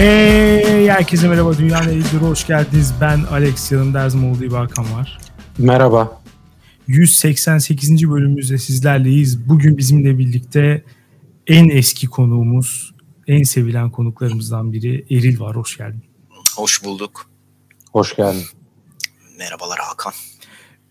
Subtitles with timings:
[0.00, 2.94] Hey herkese merhaba Dünya Neydi'ye hoş geldiniz.
[3.00, 5.18] Ben Alex yanımda her zaman olduğu gibi Hakan var.
[5.58, 6.22] Merhaba.
[6.86, 8.10] 188.
[8.10, 9.48] bölümümüzde sizlerleyiz.
[9.48, 10.84] Bugün bizimle birlikte
[11.46, 12.94] en eski konuğumuz,
[13.26, 15.56] en sevilen konuklarımızdan biri Eril var.
[15.56, 16.04] Hoş geldin.
[16.56, 17.30] Hoş bulduk.
[17.92, 18.44] Hoş geldin.
[19.38, 20.12] Merhabalar Hakan.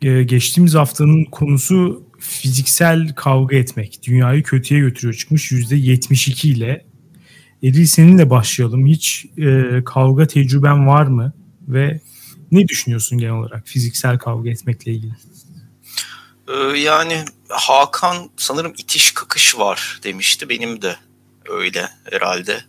[0.02, 4.00] Ee, geçtiğimiz haftanın konusu fiziksel kavga etmek.
[4.04, 6.89] Dünyayı kötüye götürüyor çıkmış %72 ile.
[7.64, 8.88] Eril seninle başlayalım.
[8.88, 11.34] Hiç e, kavga tecrüben var mı?
[11.68, 12.00] Ve
[12.52, 15.14] ne düşünüyorsun genel olarak fiziksel kavga etmekle ilgili?
[16.48, 20.50] Ee, yani Hakan sanırım itiş kakış var demişti.
[20.50, 20.96] Benim de
[21.50, 22.64] öyle herhalde.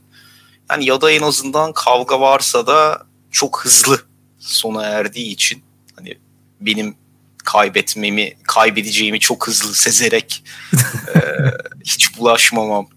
[0.71, 3.99] Yani ya da en azından kavga varsa da çok hızlı
[4.39, 5.63] sona erdiği için
[5.97, 6.19] hani
[6.61, 6.95] benim
[7.45, 10.45] kaybetmemi, kaybedeceğimi çok hızlı sezerek
[11.15, 11.21] e,
[11.85, 12.89] hiç bulaşmamam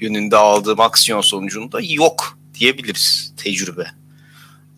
[0.00, 3.86] yönünde aldığım aksiyon sonucunda yok diyebiliriz tecrübe.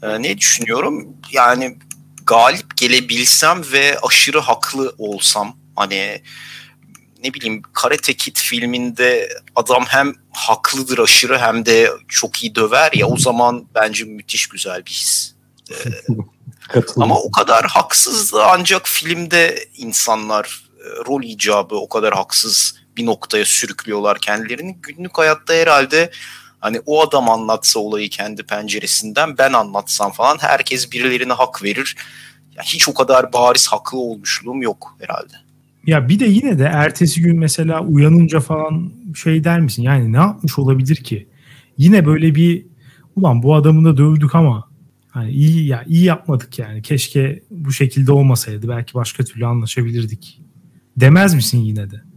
[0.03, 1.17] E, ne düşünüyorum?
[1.33, 1.79] Yani
[2.27, 6.23] galip gelebilsem ve aşırı haklı olsam hani
[7.25, 13.07] ne bileyim Karate Kid filminde adam hem haklıdır aşırı hem de çok iyi döver ya
[13.07, 15.35] o zaman bence müthiş güzel bir his.
[15.71, 15.75] Ee,
[16.97, 23.45] ama o kadar haksızdı ancak filmde insanlar e, rol icabı o kadar haksız bir noktaya
[23.45, 24.77] sürüklüyorlar kendilerini.
[24.83, 26.11] Günlük hayatta herhalde
[26.61, 31.97] hani o adam anlatsa olayı kendi penceresinden ben anlatsam falan herkes birilerine hak verir.
[32.57, 35.33] Ya hiç o kadar bariz haklı olmuşluğum yok herhalde.
[35.87, 39.83] Ya bir de yine de ertesi gün mesela uyanınca falan şey der misin?
[39.83, 41.29] Yani ne yapmış olabilir ki?
[41.79, 42.67] Yine böyle bir
[43.17, 44.69] ulan bu adamı da dövdük ama
[45.11, 46.83] hani iyi ya iyi yapmadık yani.
[46.83, 48.69] Keşke bu şekilde olmasaydı.
[48.69, 50.41] Belki başka türlü anlaşabilirdik.
[50.97, 52.08] Demez misin yine de?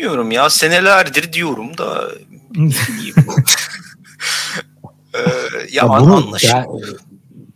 [0.00, 2.10] Bilmiyorum ya senelerdir diyorum da
[5.14, 5.18] ee,
[5.70, 6.52] ya, ya bunu, anlaşılır.
[6.52, 6.66] Der,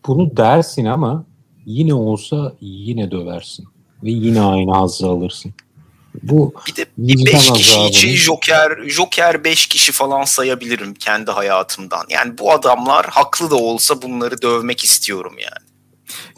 [0.06, 1.24] bunu dersin ama
[1.66, 3.68] yine olsa yine döversin
[4.02, 5.54] ve yine aynı hazzı alırsın.
[6.22, 12.06] Bu bir de bir beş kişi için Joker Joker 5 kişi falan sayabilirim kendi hayatımdan.
[12.08, 15.73] Yani bu adamlar haklı da olsa bunları dövmek istiyorum yani.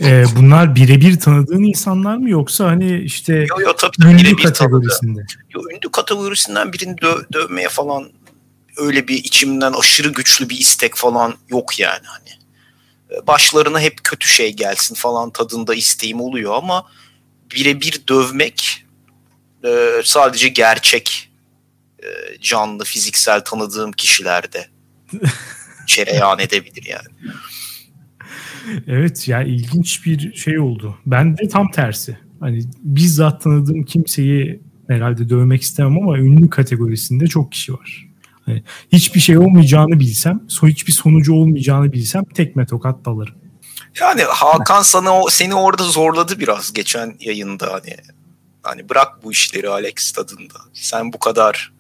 [0.01, 5.27] Ee, bunlar birebir tanıdığın insanlar mı yoksa hani işte yo, yo, tabii, tabii, ünlü kategorisinde?
[5.55, 8.11] Yo, ünlü kategorisinden birini dö dövmeye falan
[8.77, 12.31] öyle bir içimden aşırı güçlü bir istek falan yok yani hani.
[13.11, 16.87] Ee, başlarına hep kötü şey gelsin falan tadında isteğim oluyor ama
[17.55, 18.85] birebir dövmek
[19.65, 21.31] e, sadece gerçek
[22.03, 22.09] e,
[22.41, 24.69] canlı fiziksel tanıdığım kişilerde
[25.87, 27.09] çereyan edebilir yani.
[28.87, 30.99] Evet ya ilginç bir şey oldu.
[31.07, 32.19] Ben de tam tersi.
[32.41, 38.07] Hani bizzat tanıdığım kimseyi herhalde dövmek istemem ama ünlü kategorisinde çok kişi var.
[38.47, 43.35] Hani hiçbir şey olmayacağını bilsem, hiçbir sonucu olmayacağını bilsem tekme tokat dalarım.
[44.01, 47.97] Yani Hakan sana seni orada zorladı biraz geçen yayında hani
[48.63, 50.55] hani bırak bu işleri Alex tadında.
[50.73, 51.73] Sen bu kadar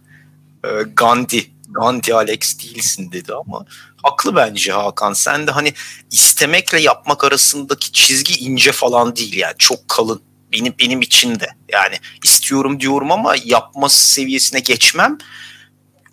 [0.65, 3.65] e, Gandhi Gandhi Alex değilsin dedi ama
[4.07, 5.13] haklı bence Hakan.
[5.13, 5.73] Sen de hani
[6.11, 10.23] istemekle yapmak arasındaki çizgi ince falan değil yani çok kalın.
[10.53, 15.19] Benim benim için de yani istiyorum diyorum ama yapma seviyesine geçmem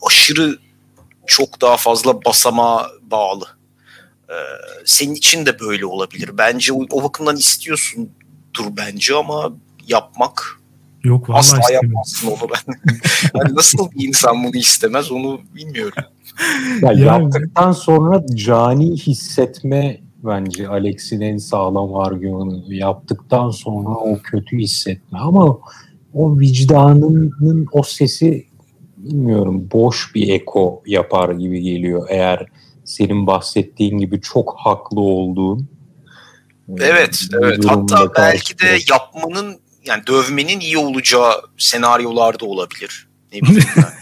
[0.01, 0.59] aşırı
[1.27, 3.47] çok daha fazla basama bağlı.
[4.29, 4.33] Ee,
[4.85, 6.37] senin için de böyle olabilir.
[6.37, 9.51] Bence o, o bakımdan istiyorsundur bence ama
[9.87, 10.59] yapmak
[11.03, 11.89] Yok vallahi Asla istemiyorum.
[11.89, 12.73] yapmazsın onu ben.
[13.39, 16.03] yani nasıl bir insan bunu istemez onu bilmiyorum.
[16.81, 22.73] Ya yani, yaptıktan sonra cani hissetme bence Alex'in en sağlam argümanı.
[22.73, 25.59] Yaptıktan sonra o kötü hissetme ama
[26.13, 28.45] o vicdanının o sesi
[28.97, 32.47] bilmiyorum boş bir eko yapar gibi geliyor eğer
[32.85, 35.67] senin bahsettiğin gibi çok haklı olduğun
[36.79, 37.65] Evet, evet.
[37.67, 43.07] Hatta belki de yapmanın yani dövmenin iyi olacağı senaryolarda olabilir.
[43.33, 43.93] Ne bileyim ben.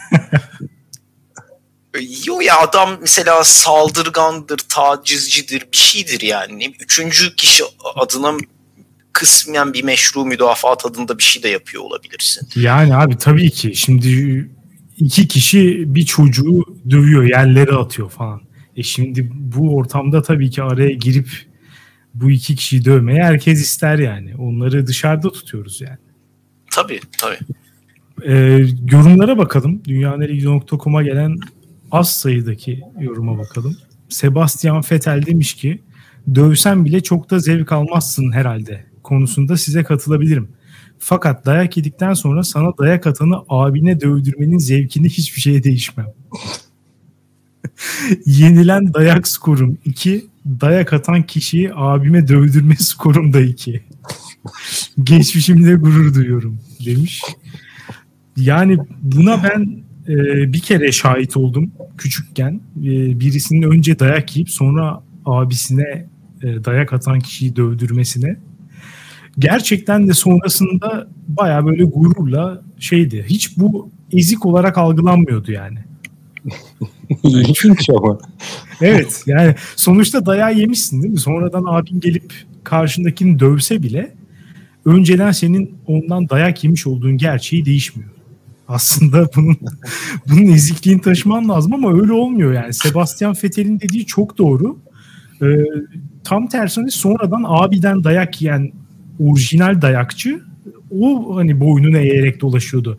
[2.25, 6.73] Yo ya adam mesela saldırgandır, tacizcidir, bir şeydir yani.
[6.79, 7.63] Üçüncü kişi
[7.95, 8.37] adına
[9.13, 12.47] kısmen bir meşru müdafaa adında bir şey de yapıyor olabilirsin.
[12.55, 13.75] Yani abi tabii ki.
[13.75, 14.49] Şimdi
[14.97, 18.41] iki kişi bir çocuğu dövüyor, yerlere atıyor falan.
[18.75, 21.50] E şimdi bu ortamda tabii ki araya girip
[22.13, 24.35] bu iki kişiyi dövmeyi herkes ister yani.
[24.35, 25.97] Onları dışarıda tutuyoruz yani.
[26.71, 27.37] Tabii tabii.
[28.25, 29.81] Ee, yorumlara bakalım.
[29.85, 31.37] Dünyanerigi.com'a gelen
[31.91, 33.77] az sayıdaki yoruma bakalım.
[34.09, 35.81] Sebastian Vettel demiş ki
[36.35, 40.49] dövsen bile çok da zevk almazsın herhalde konusunda size katılabilirim.
[40.99, 46.07] Fakat dayak yedikten sonra sana dayak atanı abine dövdürmenin zevkini hiçbir şeye değişmem.
[48.25, 50.30] Yenilen dayak skorum 2.
[50.45, 53.83] Dayak atan kişiyi abime dövdürme skorum da 2.
[55.03, 57.21] Geçmişimle gurur duyuyorum demiş.
[58.37, 60.13] Yani buna ben e,
[60.53, 62.61] bir kere şahit oldum küçükken.
[62.77, 66.07] E, birisinin önce dayak yiyip sonra abisine
[66.43, 68.37] e, dayak atan kişiyi dövdürmesine.
[69.39, 73.25] Gerçekten de sonrasında baya böyle gururla şeydi.
[73.29, 75.77] Hiç bu ezik olarak algılanmıyordu yani.
[77.23, 78.17] İlginç ama.
[78.81, 81.19] Evet yani sonuçta dayağı yemişsin değil mi?
[81.19, 82.33] Sonradan abin gelip
[82.63, 84.11] karşındakini dövse bile
[84.85, 88.09] önceden senin ondan dayak yemiş olduğun gerçeği değişmiyor.
[88.67, 89.57] Aslında bunun
[90.29, 92.73] bunun ezikliğini taşıman lazım ama öyle olmuyor yani.
[92.73, 94.79] Sebastian Vettel'in dediği çok doğru.
[95.41, 95.45] Ee,
[96.23, 98.71] tam tersine sonradan abiden dayak yiyen
[99.19, 100.41] orijinal dayakçı
[100.99, 102.97] o hani boynunu eğerek dolaşıyordu.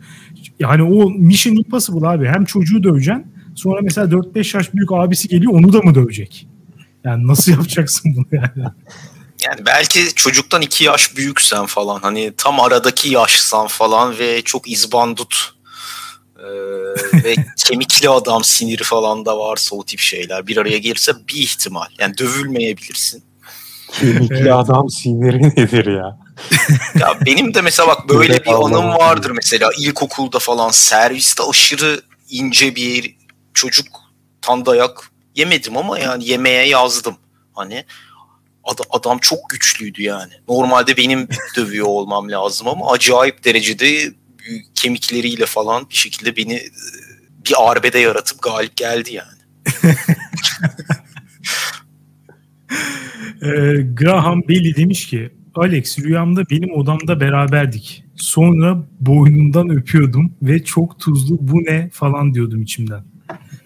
[0.59, 2.27] Yani o Mission Impossible abi.
[2.27, 6.47] Hem çocuğu döveceksin sonra mesela 4-5 yaş büyük abisi geliyor onu da mı dövecek?
[7.03, 8.69] Yani nasıl yapacaksın bunu yani?
[9.45, 15.53] Yani belki çocuktan iki yaş büyüksen falan hani tam aradaki yaşsan falan ve çok izbandut
[16.39, 21.35] ee, ve kemikli adam siniri falan da varsa o tip şeyler bir araya gelirse bir
[21.35, 21.87] ihtimal.
[21.99, 23.23] Yani dövülmeyebilirsin.
[23.91, 24.51] Kemikli evet.
[24.53, 26.19] adam siniri nedir ya?
[26.99, 32.75] ya benim de mesela bak böyle bir anım vardır mesela ilkokulda falan serviste aşırı ince
[32.75, 33.15] bir
[33.53, 33.87] çocuk
[34.41, 37.15] tan dayak yemedim ama yani yemeğe yazdım.
[37.53, 37.85] Hani
[38.89, 40.33] adam çok güçlüydü yani.
[40.49, 41.27] Normalde benim
[41.57, 44.13] dövüyor olmam lazım ama acayip derecede
[44.75, 46.69] kemikleriyle falan bir şekilde beni e,
[47.45, 49.43] bir arbede yaratıp galip geldi yani.
[53.43, 58.03] Ee, Graham Bailey demiş ki Alex rüyamda benim odamda beraberdik.
[58.15, 63.03] Sonra boynundan öpüyordum ve çok tuzlu bu ne falan diyordum içimden.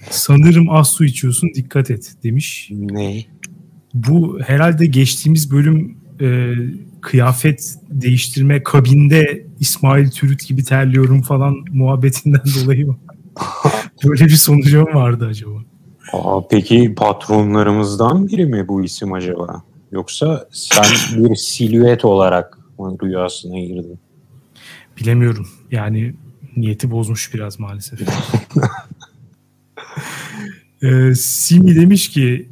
[0.10, 2.70] Sanırım az su içiyorsun dikkat et demiş.
[2.72, 3.26] Ne?
[3.94, 6.54] Bu herhalde geçtiğimiz bölüm e,
[7.02, 12.98] kıyafet değiştirme kabinde İsmail Türüt gibi terliyorum falan muhabbetinden dolayı mı?
[14.04, 15.64] Böyle bir sonucu mu vardı acaba?
[16.14, 19.64] Aa, peki patronlarımızdan biri mi bu isim acaba?
[19.92, 20.84] Yoksa sen
[21.18, 24.00] bir silüet olarak mı rüyasına girdin?
[25.02, 25.48] Bilemiyorum.
[25.72, 26.14] Yani
[26.58, 28.00] niyeti bozmuş biraz maalesef.
[30.82, 32.50] ee, Simi demiş ki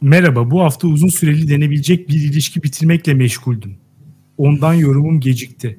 [0.00, 3.76] Merhaba, bu hafta uzun süreli denebilecek bir ilişki bitirmekle meşguldüm.
[4.36, 5.78] Ondan yorumum gecikti.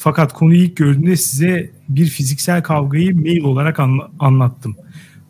[0.00, 4.76] Fakat konuyu ilk gördüğümde size bir fiziksel kavgayı mail olarak anla- anlattım.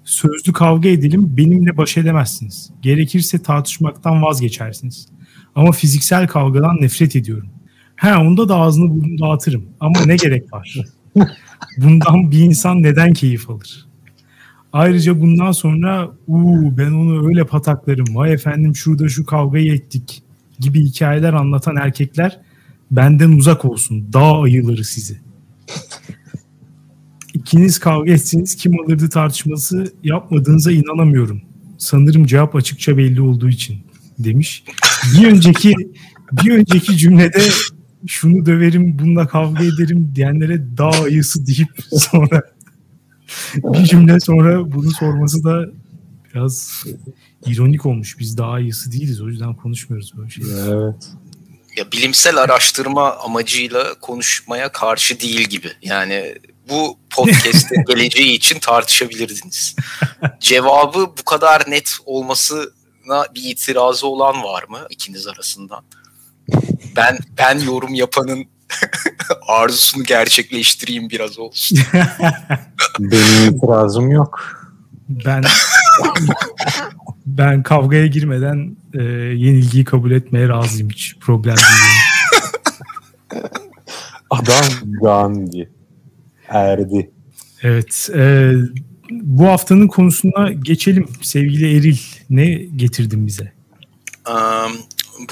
[0.05, 2.71] Sözlü kavga edelim, benimle baş edemezsiniz.
[2.83, 5.09] Gerekirse tartışmaktan vazgeçersiniz.
[5.55, 7.49] Ama fiziksel kavgadan nefret ediyorum.
[7.97, 9.65] Ha onda da ağzını burnunu dağıtırım.
[9.81, 10.77] Ama ne gerek var?
[11.79, 13.88] Bundan bir insan neden keyif alır?
[14.73, 18.17] Ayrıca bundan sonra uuu ben onu öyle pataklarım.
[18.17, 20.23] Vay efendim şurada şu kavgayı ettik
[20.59, 22.41] gibi hikayeler anlatan erkekler
[22.91, 24.13] benden uzak olsun.
[24.13, 25.21] Dağ ayıları sizi.
[27.35, 31.43] İkiniz kavga etsiniz kim alırdı tartışması yapmadığınıza inanamıyorum.
[31.79, 33.79] Sanırım cevap açıkça belli olduğu için
[34.19, 34.65] demiş.
[35.15, 35.75] Bir önceki
[36.33, 37.43] bir önceki cümlede
[38.07, 42.43] şunu döverim, bununla kavga ederim diyenlere dağ ayısı deyip sonra
[43.55, 45.65] bir cümle sonra bunu sorması da
[46.35, 46.85] biraz
[47.47, 48.19] ironik olmuş.
[48.19, 49.21] Biz daha iyisi değiliz.
[49.21, 50.67] O yüzden konuşmuyoruz böyle şeyler.
[50.67, 51.09] Evet.
[51.77, 55.69] Ya bilimsel araştırma amacıyla konuşmaya karşı değil gibi.
[55.83, 56.35] Yani
[56.69, 59.77] bu podcast'in geleceği için tartışabilirdiniz.
[60.41, 65.85] Cevabı bu kadar net olmasına bir itirazı olan var mı ikiniz arasından?
[66.97, 68.47] Ben ben yorum yapanın
[69.49, 71.79] arzusunu gerçekleştireyim biraz olsun.
[72.99, 74.41] Benim itirazım yok.
[75.09, 75.45] Ben
[77.27, 81.99] ben kavgaya girmeden e, yenilgiyi kabul etmeye razıyım hiç problem değil.
[84.31, 84.65] Adam
[85.03, 85.69] Gandhi.
[86.49, 87.11] Erdi.
[87.63, 88.11] Evet.
[88.15, 88.53] E,
[89.11, 91.09] bu haftanın konusuna geçelim.
[91.23, 91.99] Sevgili Eril
[92.31, 93.53] ne getirdin bize?
[94.29, 94.73] Um,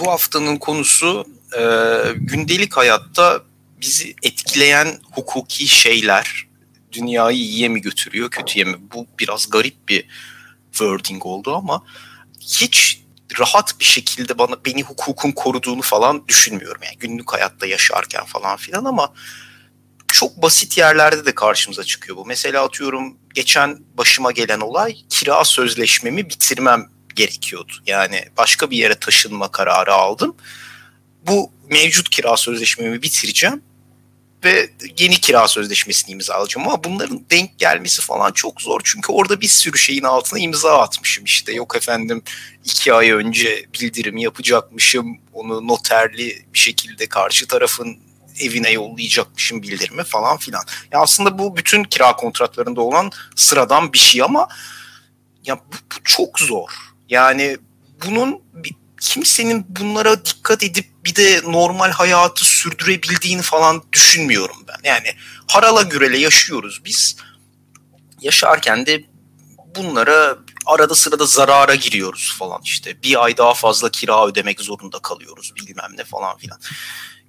[0.01, 1.25] bu haftanın konusu
[1.59, 1.63] e,
[2.15, 3.43] gündelik hayatta
[3.81, 6.47] bizi etkileyen hukuki şeyler
[6.93, 8.77] dünyayı iyiye mi götürüyor, kötüye mi?
[8.95, 10.07] Bu biraz garip bir
[10.73, 11.83] wording oldu ama
[12.41, 13.03] hiç
[13.39, 16.81] rahat bir şekilde bana beni hukukun koruduğunu falan düşünmüyorum.
[16.85, 19.13] Yani günlük hayatta yaşarken falan filan ama
[20.09, 22.27] çok basit yerlerde de karşımıza çıkıyor bu.
[22.27, 27.73] Mesela atıyorum geçen başıma gelen olay kira sözleşmemi bitirmem gerekiyordu.
[27.87, 30.37] Yani başka bir yere taşınma kararı aldım.
[31.29, 33.63] Bu mevcut kira sözleşmemi bitireceğim
[34.45, 39.49] ve yeni kira sözleşmesini imzalayacağım ama bunların denk gelmesi falan çok zor çünkü orada bir
[39.49, 42.23] sürü şeyin altına imza atmışım işte yok efendim
[42.65, 47.99] iki ay önce bildirimi yapacakmışım onu noterli bir şekilde karşı tarafın
[48.41, 50.63] evine yollayacakmışım bildirimi falan filan.
[50.93, 54.49] Ya aslında bu bütün kira kontratlarında olan sıradan bir şey ama
[55.45, 56.69] ya bu, bu çok zor.
[57.09, 57.57] Yani
[58.07, 58.75] bunun bir,
[59.07, 64.89] kimsenin bunlara dikkat edip bir de normal hayatı sürdürebildiğini falan düşünmüyorum ben.
[64.89, 65.15] Yani
[65.49, 67.17] harala gürele yaşıyoruz biz.
[68.21, 69.05] Yaşarken de
[69.77, 73.03] bunlara arada sırada zarara giriyoruz falan işte.
[73.03, 76.59] Bir ay daha fazla kira ödemek zorunda kalıyoruz bilmem ne falan filan.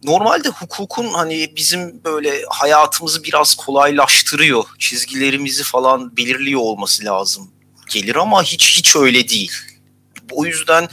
[0.03, 4.65] Normalde hukukun hani bizim böyle hayatımızı biraz kolaylaştırıyor.
[4.79, 7.51] Çizgilerimizi falan belirliyor olması lazım
[7.89, 9.51] gelir ama hiç hiç öyle değil.
[10.31, 10.89] O yüzden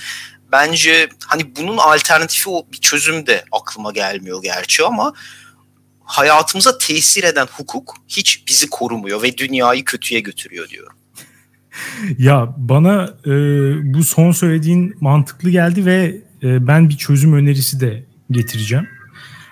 [0.53, 5.13] bence hani bunun alternatifi bir çözüm de aklıma gelmiyor gerçi ama
[6.05, 10.97] hayatımıza tesir eden hukuk hiç bizi korumuyor ve dünyayı kötüye götürüyor diyorum.
[12.19, 13.31] Ya bana e,
[13.95, 18.89] bu son söylediğin mantıklı geldi ve e, ben bir çözüm önerisi de getireceğim.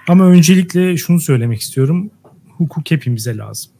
[0.08, 2.10] Ama öncelikle şunu söylemek istiyorum.
[2.56, 3.72] Hukuk hepimize lazım.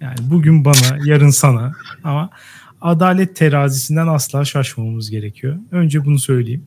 [0.00, 1.72] Yani bugün bana, yarın sana
[2.04, 2.30] ama
[2.80, 5.56] adalet terazisinden asla şaşmamamız gerekiyor.
[5.72, 6.66] Önce bunu söyleyeyim.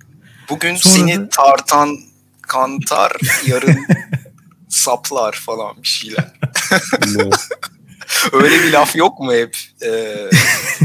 [0.50, 1.30] Bugün Sonra seni da...
[1.30, 1.98] tartan
[2.42, 3.12] kantar,
[3.46, 3.78] yarın
[4.70, 6.32] saplar falan bir şeyler.
[8.34, 9.58] Öyle bir laf yok mu hep?
[9.86, 10.16] Ee,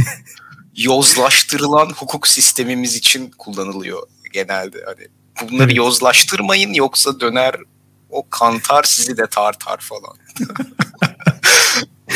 [0.76, 4.02] yozlaştırılan hukuk sistemimiz için kullanılıyor
[4.32, 4.78] genelde.
[4.86, 5.08] Hani
[5.50, 7.54] bunları yozlaştırmayın yoksa döner
[8.10, 10.16] o kantar sizi de tartar falan.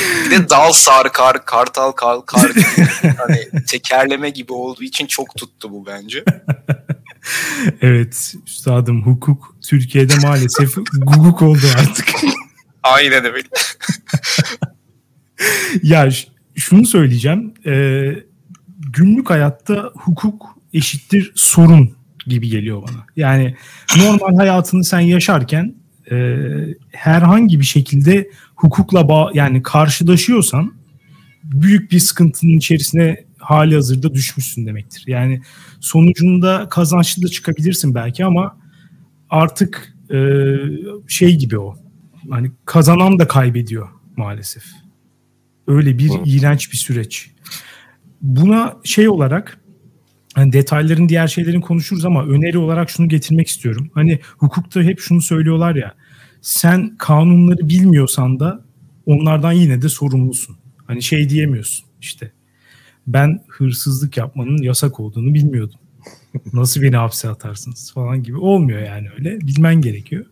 [0.25, 2.53] bir de dal sarkar, kartal kalkar
[3.17, 6.25] hani tekerleme gibi olduğu için çok tuttu bu bence.
[7.81, 12.09] evet üstadım hukuk Türkiye'de maalesef guguk oldu artık.
[12.83, 13.49] Aynen öyle.
[15.83, 16.09] ya
[16.57, 17.55] şunu söyleyeceğim.
[17.67, 18.03] E,
[18.93, 23.07] günlük hayatta hukuk eşittir sorun gibi geliyor bana.
[23.17, 23.57] Yani
[23.97, 25.75] normal hayatını sen yaşarken
[26.11, 26.37] e,
[26.93, 30.75] herhangi bir şekilde hukukla bağ, yani karşılaşıyorsan
[31.45, 35.05] büyük bir sıkıntının içerisine hali hazırda düşmüşsün demektir.
[35.07, 35.43] Yani
[35.81, 38.59] sonucunda kazançlı da çıkabilirsin belki ama
[39.31, 40.19] artık e,
[41.09, 41.77] şey gibi o.
[42.31, 44.65] Hani kazanan da kaybediyor maalesef.
[45.67, 46.23] Öyle bir Hı.
[46.25, 47.31] iğrenç bir süreç.
[48.23, 49.61] Buna şey olarak
[50.35, 53.91] hani detayların diğer şeylerin konuşuruz ama öneri olarak şunu getirmek istiyorum.
[53.95, 55.95] Hani hukukta hep şunu söylüyorlar ya
[56.43, 58.65] sen kanunları bilmiyorsan da
[59.07, 60.57] onlardan yine de sorumlusun.
[60.87, 62.33] Hani şey diyemiyorsun işte
[63.07, 65.79] ben hırsızlık yapmanın yasak olduğunu bilmiyordum.
[66.53, 69.41] Nasıl beni hapse atarsınız falan gibi olmuyor yani öyle.
[69.41, 70.27] Bilmen gerekiyor.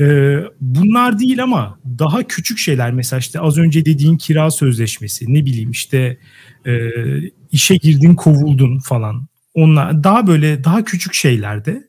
[0.00, 5.46] Ee, bunlar değil ama daha küçük şeyler mesela işte az önce dediğin kira sözleşmesi ne
[5.46, 6.18] bileyim işte
[6.66, 6.90] e,
[7.52, 9.26] işe girdin kovuldun falan.
[9.54, 11.88] Onlar daha böyle daha küçük şeylerde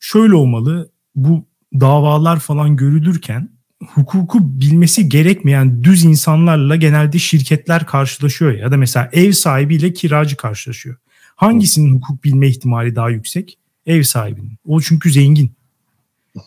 [0.00, 1.46] şöyle olmalı bu
[1.80, 3.48] davalar falan görülürken
[3.86, 10.96] hukuku bilmesi gerekmeyen düz insanlarla genelde şirketler karşılaşıyor ya da mesela ev sahibiyle kiracı karşılaşıyor.
[11.36, 13.58] Hangisinin hukuk bilme ihtimali daha yüksek?
[13.86, 14.58] Ev sahibinin.
[14.64, 15.52] O çünkü zengin.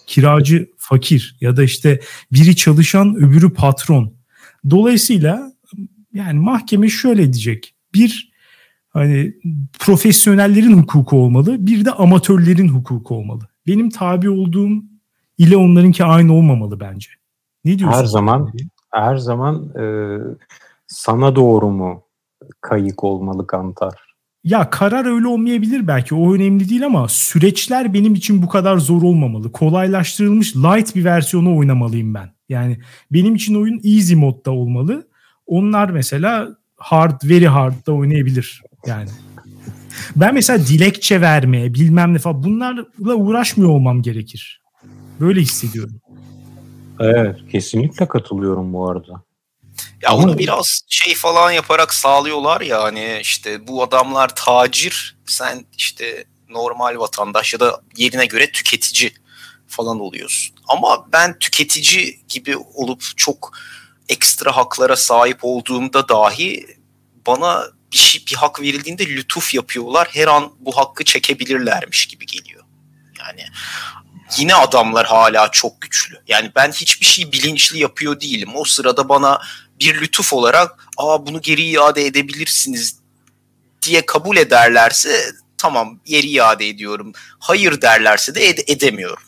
[0.08, 2.00] Kiracı fakir ya da işte
[2.32, 4.14] biri çalışan öbürü patron.
[4.70, 5.52] Dolayısıyla
[6.14, 7.76] yani mahkeme şöyle diyecek.
[7.94, 8.32] Bir
[8.90, 9.34] hani
[9.80, 13.48] profesyonellerin hukuku olmalı, bir de amatörlerin hukuku olmalı.
[13.68, 14.84] Benim tabi olduğum
[15.38, 17.10] ile onlarınki aynı olmamalı bence.
[17.66, 18.00] Ne diyorsun?
[18.00, 18.52] Her zaman
[18.94, 19.86] her zaman e,
[20.88, 22.04] sana doğru mu
[22.62, 24.08] kayık olmalı kantar?
[24.44, 29.02] Ya karar öyle olmayabilir belki o önemli değil ama süreçler benim için bu kadar zor
[29.02, 29.52] olmamalı.
[29.52, 32.30] Kolaylaştırılmış light bir versiyonu oynamalıyım ben.
[32.50, 32.80] Yani
[33.12, 35.08] benim için oyun easy modda olmalı.
[35.48, 39.10] Onlar mesela hard, very hard'da oynayabilir yani.
[40.16, 44.62] Ben mesela dilekçe vermeye bilmem ne falan bunlarla uğraşmıyor olmam gerekir.
[45.20, 46.02] Böyle hissediyorum.
[47.00, 49.24] Evet kesinlikle katılıyorum bu arada.
[50.02, 50.24] Ya Ama...
[50.24, 57.00] onu biraz şey falan yaparak sağlıyorlar ya hani işte bu adamlar tacir sen işte normal
[57.00, 59.12] vatandaş ya da yerine göre tüketici
[59.68, 60.56] falan oluyorsun.
[60.68, 63.52] Ama ben tüketici gibi olup çok
[64.10, 66.68] ekstra haklara sahip olduğumda dahi
[67.28, 70.08] bana bir şey bir hak verildiğinde lütuf yapıyorlar.
[70.12, 72.64] Her an bu hakkı çekebilirlermiş gibi geliyor.
[73.20, 73.42] Yani
[74.38, 76.16] yine adamlar hala çok güçlü.
[76.28, 78.50] Yani ben hiçbir şey bilinçli yapıyor değilim.
[78.56, 79.40] O sırada bana
[79.80, 83.00] bir lütuf olarak aa bunu geri iade edebilirsiniz
[83.82, 85.10] diye kabul ederlerse
[85.58, 87.12] tamam geri iade ediyorum.
[87.40, 89.24] Hayır derlerse de ed- edemiyorum.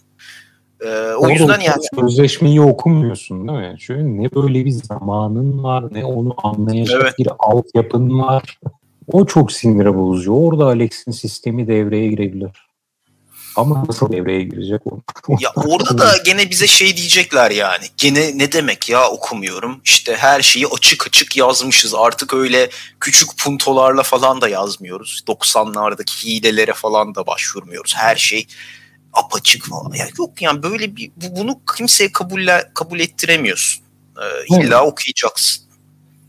[0.81, 3.81] Ee, o Orada yüzden yani sözleşmeyi okumuyorsun değil mi?
[3.81, 7.19] Şöyle ne böyle bir zamanın var ne onu anlayacak evet.
[7.19, 8.59] bir altyapın var.
[9.07, 10.33] O çok sinire bozucu.
[10.33, 12.68] Orada Alex'in sistemi devreye girebilir.
[13.55, 15.01] Ama nasıl devreye girecek o?
[15.39, 17.85] ya orada da gene bize şey diyecekler yani.
[17.97, 19.81] Gene ne demek ya okumuyorum.
[19.85, 21.95] İşte her şeyi açık açık yazmışız.
[21.95, 25.23] Artık öyle küçük puntolarla falan da yazmıyoruz.
[25.27, 27.95] 90'lardaki hilelere falan da başvurmuyoruz.
[27.95, 28.47] Her şey
[29.13, 29.93] apaçık falan.
[29.93, 33.83] Ya yok yani böyle bir bu, bunu kimseye kabul kabul ettiremiyorsun.
[34.17, 35.63] Ee, illa okuyacaksın.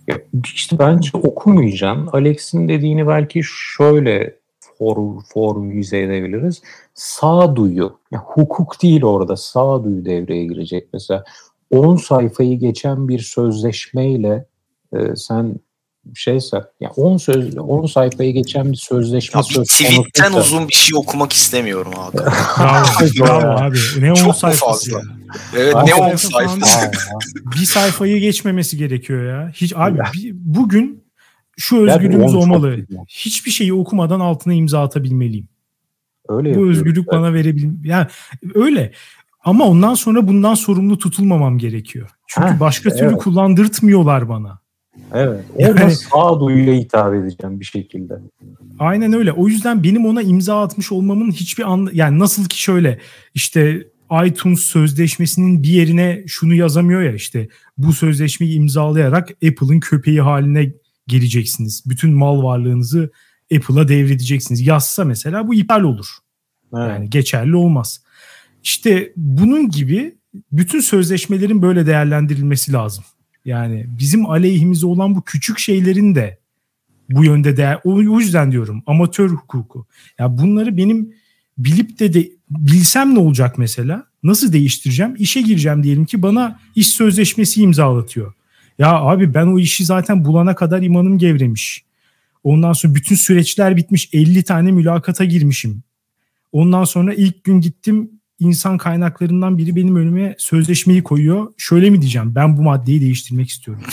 [0.07, 0.19] Ya
[0.55, 2.09] işte bence okumayacaksın.
[2.12, 3.43] Alex'in dediğini belki
[3.77, 4.39] şöyle
[4.81, 6.63] for, formülize edebiliriz.
[6.95, 10.89] Sağduyu, yani hukuk değil orada sağduyu devreye girecek.
[10.93, 11.25] Mesela
[11.71, 14.47] 10 sayfayı geçen bir sözleşmeyle
[14.93, 15.55] e, sen
[16.15, 20.99] şeyse ya 10 söz 10 sayfayı geçen bir sözleşme ya söz tweetten uzun bir şey
[20.99, 22.17] okumak istemiyorum abi.
[22.59, 23.79] bravo, bravo abi.
[23.99, 24.57] Ne 10 sayfası
[24.91, 24.99] fazla.
[24.99, 25.05] ya.
[25.57, 26.91] Evet abi, ne 10 sayfa.
[27.55, 29.51] bir sayfayı geçmemesi gerekiyor ya.
[29.55, 31.00] Hiç abi bir, bugün
[31.61, 32.76] şu özgürlüğümüz olmalı.
[33.09, 35.49] Hiçbir şeyi okumadan altına imza atabilmeliyim.
[36.29, 37.12] Öyle Bu özgürlük evet.
[37.12, 38.07] bana verebil yani
[38.55, 38.93] öyle.
[39.45, 42.11] Ama ondan sonra bundan sorumlu tutulmamam gerekiyor.
[42.26, 43.19] Çünkü Heh, başka türlü evet.
[43.19, 44.61] kullandırtmıyorlar bana.
[45.14, 45.45] Evet.
[45.55, 48.14] Orada yani, sağduyuyla hitap edeceğim bir şekilde.
[48.79, 49.33] Aynen öyle.
[49.33, 52.99] O yüzden benim ona imza atmış olmamın hiçbir an yani nasıl ki şöyle
[53.35, 53.87] işte
[54.26, 57.49] iTunes sözleşmesinin bir yerine şunu yazamıyor ya işte
[57.79, 60.73] bu sözleşmeyi imzalayarak Apple'ın köpeği haline
[61.11, 61.83] geleceksiniz.
[61.87, 63.11] Bütün mal varlığınızı
[63.57, 64.67] Apple'a devredeceksiniz.
[64.67, 66.07] Yazsa mesela bu iptal olur.
[66.75, 66.88] Evet.
[66.88, 68.02] Yani geçerli olmaz.
[68.62, 70.14] İşte bunun gibi
[70.52, 73.05] bütün sözleşmelerin böyle değerlendirilmesi lazım.
[73.45, 76.38] Yani bizim aleyhimize olan bu küçük şeylerin de
[77.11, 77.79] bu yönde değer.
[77.85, 79.87] O, yüzden diyorum amatör hukuku.
[80.19, 81.14] Ya bunları benim
[81.59, 84.07] bilip de, de bilsem ne olacak mesela?
[84.23, 85.14] Nasıl değiştireceğim?
[85.19, 88.35] İşe gireceğim diyelim ki bana iş sözleşmesi imzalatıyor.
[88.81, 91.85] Ya abi ben o işi zaten bulana kadar imanım gevremiş.
[92.45, 94.09] Ondan sonra bütün süreçler bitmiş.
[94.12, 95.83] 50 tane mülakata girmişim.
[96.53, 101.53] Ondan sonra ilk gün gittim insan kaynaklarından biri benim önüme sözleşmeyi koyuyor.
[101.57, 102.35] Şöyle mi diyeceğim?
[102.35, 103.83] Ben bu maddeyi değiştirmek istiyorum.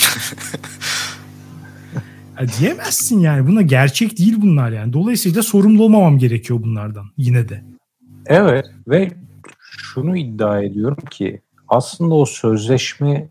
[2.40, 3.48] ya diyemezsin yani.
[3.48, 4.94] Buna gerçek değil bunlar yani.
[4.94, 7.64] Dolayısıyla sorumlu olmamam gerekiyor bunlardan yine de.
[8.26, 9.12] Evet ve
[9.60, 13.30] şunu iddia ediyorum ki aslında o sözleşme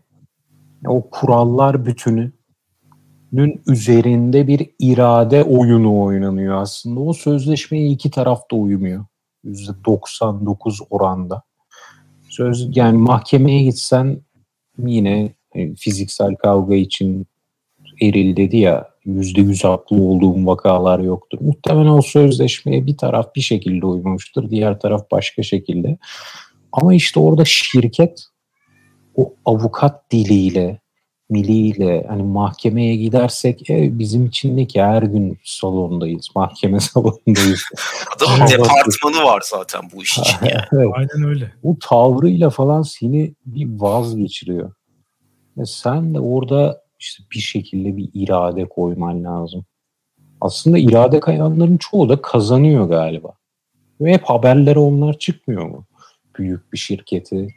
[0.87, 6.99] o kurallar bütününün üzerinde bir irade oyunu oynanıyor aslında.
[6.99, 9.05] O sözleşmeye iki taraf da uymuyor.
[9.45, 11.43] %99 oranda.
[12.29, 14.17] Söz yani mahkemeye gitsen
[14.77, 17.27] yine e, fiziksel kavga için
[18.01, 21.37] eril dedi ya yüzde yüz haklı olduğum vakalar yoktur.
[21.41, 25.97] Muhtemelen o sözleşmeye bir taraf bir şekilde uymamıştır, diğer taraf başka şekilde.
[26.71, 28.25] Ama işte orada şirket
[29.17, 30.79] o avukat diliyle,
[31.29, 37.61] miliyle hani mahkemeye gidersek e, bizim için ne ki her gün salondayız, mahkeme salondayız.
[38.15, 40.61] Adamın departmanı var zaten bu iş için yani.
[40.71, 40.87] evet.
[40.93, 41.51] Aynen öyle.
[41.63, 44.73] Bu tavrıyla falan seni bir vazgeçiriyor.
[45.57, 49.65] Ve sen de orada işte bir şekilde bir irade koyman lazım.
[50.41, 53.33] Aslında irade kayanların çoğu da kazanıyor galiba.
[54.01, 55.85] Ve hep haberlere onlar çıkmıyor mu?
[56.37, 57.47] Büyük bir şirketi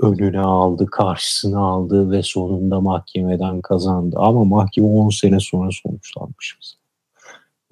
[0.00, 4.16] önüne aldı, karşısına aldı ve sonunda mahkemeden kazandı.
[4.18, 6.76] Ama mahkeme 10 sene sonra sonuçlanmışız.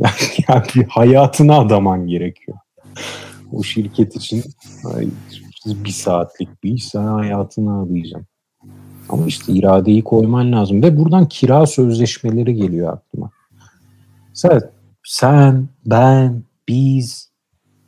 [0.00, 0.14] Yani,
[0.48, 2.58] yani hayatını adaman gerekiyor.
[3.52, 4.44] O şirket için
[5.66, 8.26] bir saatlik bir iş sen hayatını adayacaksın.
[9.08, 10.82] Ama işte iradeyi koyman lazım.
[10.82, 13.30] Ve buradan kira sözleşmeleri geliyor aklıma.
[14.34, 14.60] Sen,
[15.04, 17.29] sen ben, biz,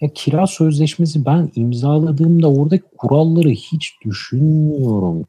[0.02, 5.24] ya kira sözleşmesi ben imzaladığımda oradaki kuralları hiç düşünmüyorum.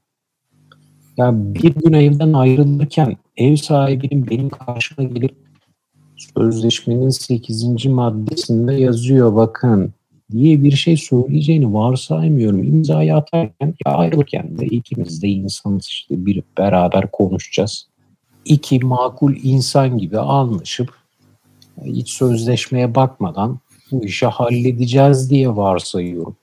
[1.17, 5.35] Ya bir gün evden ayrılırken ev sahibinin benim karşıma gelip
[6.17, 7.85] sözleşmenin 8.
[7.85, 9.93] maddesinde yazıyor bakın
[10.31, 12.63] diye bir şey söyleyeceğini varsaymıyorum.
[12.63, 17.87] İmzayı atarken ya ayrılırken de ikimiz de insanız işte bir beraber konuşacağız.
[18.45, 20.93] İki makul insan gibi anlaşıp
[21.85, 23.59] hiç sözleşmeye bakmadan
[23.91, 26.35] bu işi halledeceğiz diye varsayıyorum.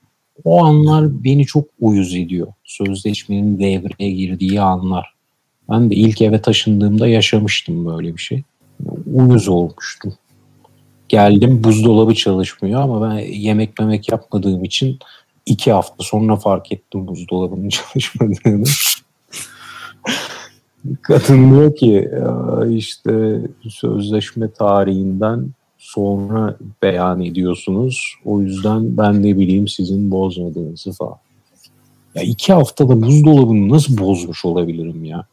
[0.45, 2.47] O anlar beni çok uyuz ediyor.
[2.65, 5.15] Sözleşmenin devreye girdiği anlar.
[5.71, 8.43] Ben de ilk eve taşındığımda yaşamıştım böyle bir şey.
[9.15, 10.15] Uyuz olmuştum.
[11.09, 14.99] Geldim buzdolabı çalışmıyor ama ben yemek memek yapmadığım için
[15.47, 18.65] iki hafta sonra fark ettim buzdolabının çalışmadığını.
[21.03, 22.11] Kadın diyor ki
[22.69, 25.51] işte sözleşme tarihinden
[25.95, 28.15] sonra beyan ediyorsunuz.
[28.25, 31.17] O yüzden ben de bileyim sizin bozmadığınızı falan.
[32.15, 35.27] Ya iki haftada buzdolabını nasıl bozmuş olabilirim ya?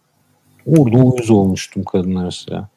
[0.66, 2.68] Orada uyuz olmuştum kadınlar sıra.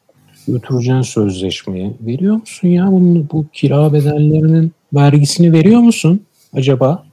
[0.47, 1.93] Götüreceksin sözleşmeyi.
[2.01, 6.21] Veriyor musun ya bunu, bu kira bedellerinin vergisini veriyor musun
[6.53, 7.03] acaba?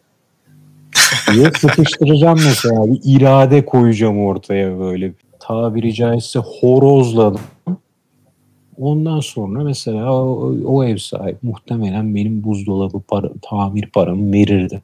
[1.34, 2.92] diye sıkıştıracağım mesela.
[2.92, 5.12] Bir irade koyacağım ortaya böyle.
[5.40, 7.40] Tabiri caizse horozladım.
[8.78, 14.82] Ondan sonra mesela o, o ev sahibi muhtemelen benim buzdolabı para, tamir paramı verirdi.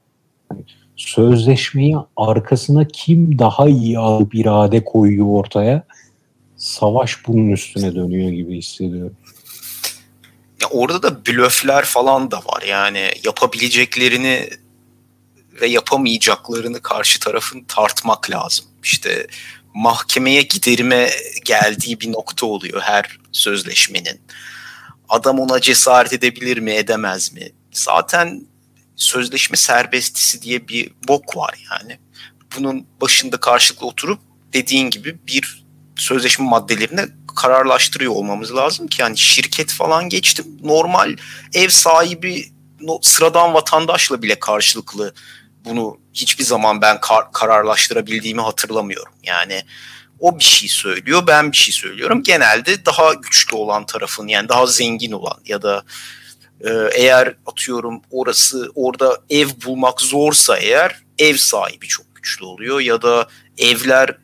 [0.50, 0.62] Yani
[0.96, 5.82] sözleşmeyi arkasına kim daha iyi alıp irade koyuyor ortaya
[6.56, 9.16] savaş bunun üstüne dönüyor gibi hissediyorum.
[10.62, 12.62] Ya orada da blöfler falan da var.
[12.68, 14.48] Yani yapabileceklerini
[15.60, 18.66] ve yapamayacaklarını karşı tarafın tartmak lazım.
[18.82, 19.26] İşte
[19.74, 21.10] mahkemeye giderime
[21.44, 24.20] geldiği bir nokta oluyor her sözleşmenin.
[25.08, 27.52] Adam ona cesaret edebilir mi, edemez mi?
[27.72, 28.46] Zaten
[28.96, 31.98] sözleşme serbestisi diye bir bok var yani.
[32.56, 34.20] Bunun başında karşılıklı oturup
[34.52, 35.64] dediğin gibi bir
[35.96, 37.06] sözleşme maddelerine
[37.36, 40.46] kararlaştırıyor olmamız lazım ki yani şirket falan geçtim.
[40.62, 41.16] Normal
[41.54, 42.46] ev sahibi
[43.02, 45.14] sıradan vatandaşla bile karşılıklı
[45.64, 49.12] bunu hiçbir zaman ben kar- kararlaştırabildiğimi hatırlamıyorum.
[49.22, 49.62] Yani
[50.20, 52.22] o bir şey söylüyor, ben bir şey söylüyorum.
[52.22, 55.84] Genelde daha güçlü olan tarafın yani daha zengin olan ya da
[56.60, 63.02] e, eğer atıyorum orası orada ev bulmak zorsa eğer ev sahibi çok güçlü oluyor ya
[63.02, 64.16] da evler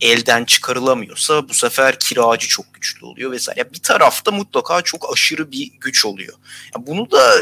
[0.00, 3.72] elden çıkarılamıyorsa bu sefer kiracı çok güçlü oluyor vesaire.
[3.72, 6.34] Bir tarafta mutlaka çok aşırı bir güç oluyor.
[6.74, 7.34] Yani bunu da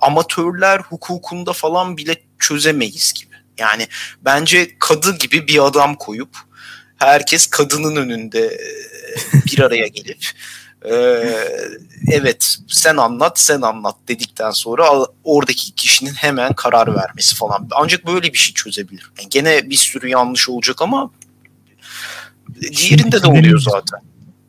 [0.00, 3.34] amatörler hukukunda falan bile çözemeyiz gibi.
[3.58, 3.86] Yani
[4.24, 6.36] bence kadı gibi bir adam koyup
[6.96, 10.26] herkes kadının önünde e, bir araya gelip
[10.84, 10.94] e,
[12.12, 17.68] evet sen anlat sen anlat dedikten sonra oradaki kişinin hemen karar vermesi falan.
[17.70, 19.10] Ancak böyle bir şey çözebilir.
[19.18, 21.10] Yani gene bir sürü yanlış olacak ama
[22.60, 24.00] diğerinde de oluyor zaten.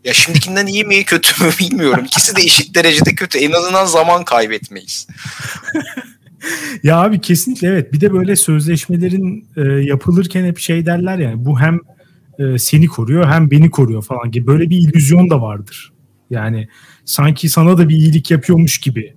[0.04, 2.06] Ya şimdikinden iyi mi kötü mü bilmiyorum.
[2.06, 3.40] İkisi de eşit derecede kötü.
[3.40, 5.08] En azından zaman kaybetmeyiz.
[6.84, 7.94] ya abi kesinlikle evet.
[7.94, 11.80] Bir de böyle sözleşmelerin e, yapılırken hep şey derler yani bu hem
[12.40, 15.94] e, seni koruyor hem beni koruyor falan gibi böyle bir illüzyon da vardır.
[16.30, 16.68] Yani
[17.06, 19.14] sanki sana da bir iyilik yapıyormuş gibi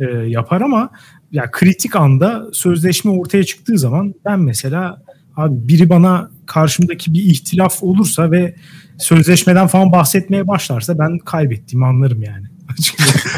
[0.00, 0.90] e, yapar ama
[1.32, 5.02] ya kritik anda sözleşme ortaya çıktığı zaman ben mesela
[5.36, 8.54] abi biri bana karşımdaki bir ihtilaf olursa ve
[8.98, 12.46] sözleşmeden falan bahsetmeye başlarsa ben kaybettiğimi anlarım yani.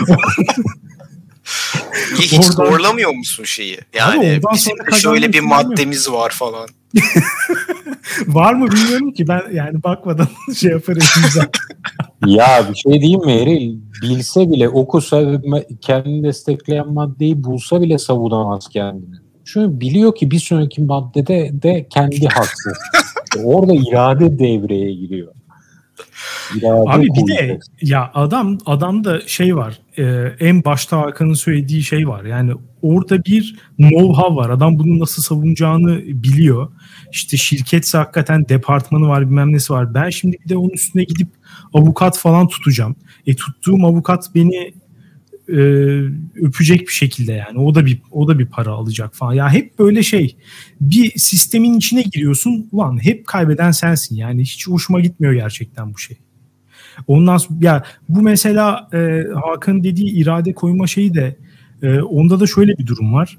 [2.19, 2.51] hiç oradan...
[2.51, 3.79] zorlamıyor musun şeyi?
[3.95, 6.69] Yani bizim şöyle bir maddemiz var falan.
[8.27, 11.03] var mı bilmiyorum ki ben yani bakmadan şey yaparım
[12.27, 13.79] ya bir şey diyeyim mi Eril?
[14.03, 15.43] Bilse bile okusa
[15.81, 19.17] kendini destekleyen maddeyi bulsa bile savunamaz kendini.
[19.45, 22.79] Çünkü biliyor ki bir sonraki maddede de kendi haksız.
[23.45, 25.35] Orada irade devreye giriyor.
[26.87, 29.81] Abi bir de ya adam adam da şey var.
[29.99, 30.05] E,
[30.41, 32.25] en başta Hakan'ın söylediği şey var.
[32.25, 34.51] Yani orada bir know-how var.
[34.51, 36.73] Adam bunu nasıl savunacağını biliyor.
[37.13, 39.95] İşte şirketse hakikaten departmanı var bilmem nesi var.
[39.95, 41.29] Ben şimdi bir de onun üstüne gidip
[41.75, 42.97] avukat falan tutacağım.
[43.27, 44.73] E tuttuğum avukat beni
[45.49, 45.59] e,
[46.35, 49.33] öpecek bir şekilde yani o da bir o da bir para alacak falan.
[49.33, 50.37] Ya hep böyle şey
[50.81, 56.17] bir sistemin içine giriyorsun ulan hep kaybeden sensin yani hiç hoşuma gitmiyor gerçekten bu şey.
[57.07, 61.37] Ondan sonra ya bu mesela e, Hakan dediği irade koyma şeyi de
[61.83, 63.39] e, onda da şöyle bir durum var.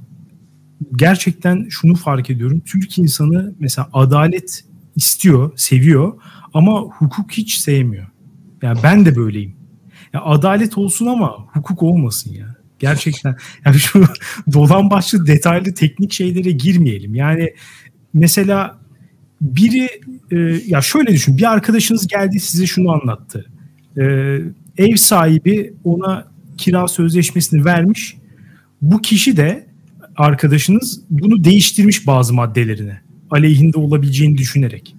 [0.95, 2.62] Gerçekten şunu fark ediyorum.
[2.65, 4.63] Türk insanı mesela adalet
[4.95, 6.13] istiyor, seviyor
[6.54, 8.08] ama hukuk hiç sevmiyor.
[8.62, 9.59] Yani ben de böyleyim.
[10.13, 12.56] Ya adalet olsun ama hukuk olmasın ya.
[12.80, 13.36] Gerçekten.
[13.65, 14.06] Yani şu
[14.54, 17.15] dolan başlı detaylı teknik şeylere girmeyelim.
[17.15, 17.54] Yani
[18.13, 18.78] mesela
[19.41, 19.89] biri
[20.32, 21.38] e, ya şöyle düşün.
[21.38, 23.45] Bir arkadaşınız geldi size şunu anlattı.
[23.98, 24.04] E,
[24.78, 28.17] ev sahibi ona kira sözleşmesini vermiş.
[28.82, 29.67] Bu kişi de
[30.15, 32.98] arkadaşınız bunu değiştirmiş bazı maddelerini.
[33.32, 34.95] Aleyhinde olabileceğini düşünerek.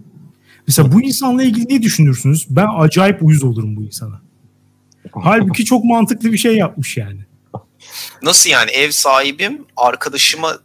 [0.67, 2.47] Mesela bu insanla ilgili ne düşünürsünüz?
[2.51, 4.21] Ben acayip uyuz olurum bu insana.
[5.13, 7.21] Halbuki çok mantıklı bir şey yapmış yani.
[8.23, 10.59] Nasıl yani ev sahibim arkadaşıma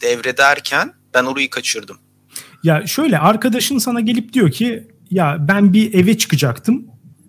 [0.00, 1.96] devrederken ben orayı kaçırdım.
[2.62, 6.86] Ya şöyle arkadaşın sana gelip diyor ki ya ben bir eve çıkacaktım.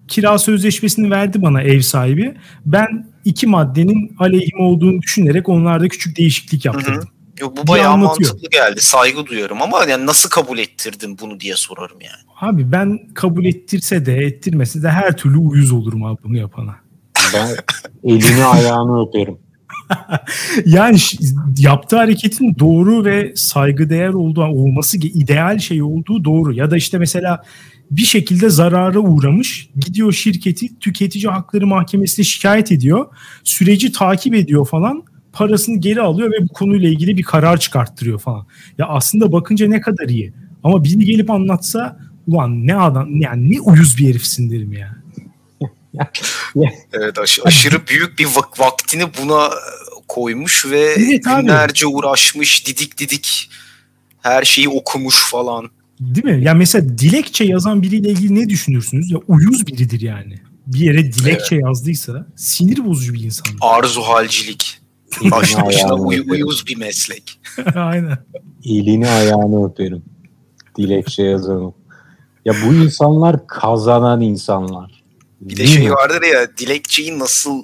[0.08, 2.38] Kira sözleşmesini verdi bana ev sahibi.
[2.66, 6.96] Ben iki maddenin aleyhime olduğunu düşünerek onlarda küçük değişiklik yaptırdım.
[6.96, 7.21] Hı hı.
[7.42, 8.82] Yo, bu bayağı mantıklı geldi.
[8.82, 12.52] Saygı duyuyorum ama yani nasıl kabul ettirdin bunu diye sorarım yani.
[12.52, 16.76] Abi ben kabul ettirse de ettirmese de her türlü uyuz olurum abi bunu yapana.
[17.34, 17.50] Ben
[18.04, 19.38] elini ayağını öperim.
[20.66, 20.98] yani
[21.58, 26.54] yaptığı hareketin doğru ve saygıdeğer olduğu olması ideal şey olduğu doğru.
[26.54, 27.44] Ya da işte mesela
[27.92, 29.70] bir şekilde zarara uğramış.
[29.76, 33.06] Gidiyor şirketi tüketici hakları mahkemesine şikayet ediyor.
[33.44, 35.04] Süreci takip ediyor falan.
[35.34, 38.48] Parasını geri alıyor ve bu konuyla ilgili bir karar çıkarttırıyor falan.
[38.78, 40.34] Ya aslında bakınca ne kadar iyi.
[40.64, 44.96] Ama biri gelip anlatsa ulan ne adam yani ne uyuz bir herifsin derim ya.
[46.94, 49.50] evet aş- aşırı büyük bir vak- vaktini buna
[50.08, 51.96] koymuş ve evet, günlerce abi.
[51.96, 53.50] uğraşmış didik didik
[54.22, 55.70] her şeyi okumuş falan.
[56.00, 56.44] Değil mi?
[56.44, 59.12] Ya mesela dilekçe yazan biriyle ilgili ne düşünürsünüz?
[59.12, 60.40] Ya uyuz biridir yani.
[60.68, 61.66] Bir yere dilekçe evet.
[61.66, 63.48] yazdıysa sinir bozucu bir insan.
[63.62, 64.81] Arzu halcilik.
[65.32, 67.40] Başlı başına uy- uyuz bir meslek.
[67.76, 68.18] Aynen.
[68.64, 70.04] İyiliğini ayağını öperim.
[70.78, 71.74] Dilekçe yazanım.
[72.46, 75.04] Ya bu insanlar kazanan insanlar.
[75.42, 77.64] Bir de şey vardır ya dilekçeyi nasıl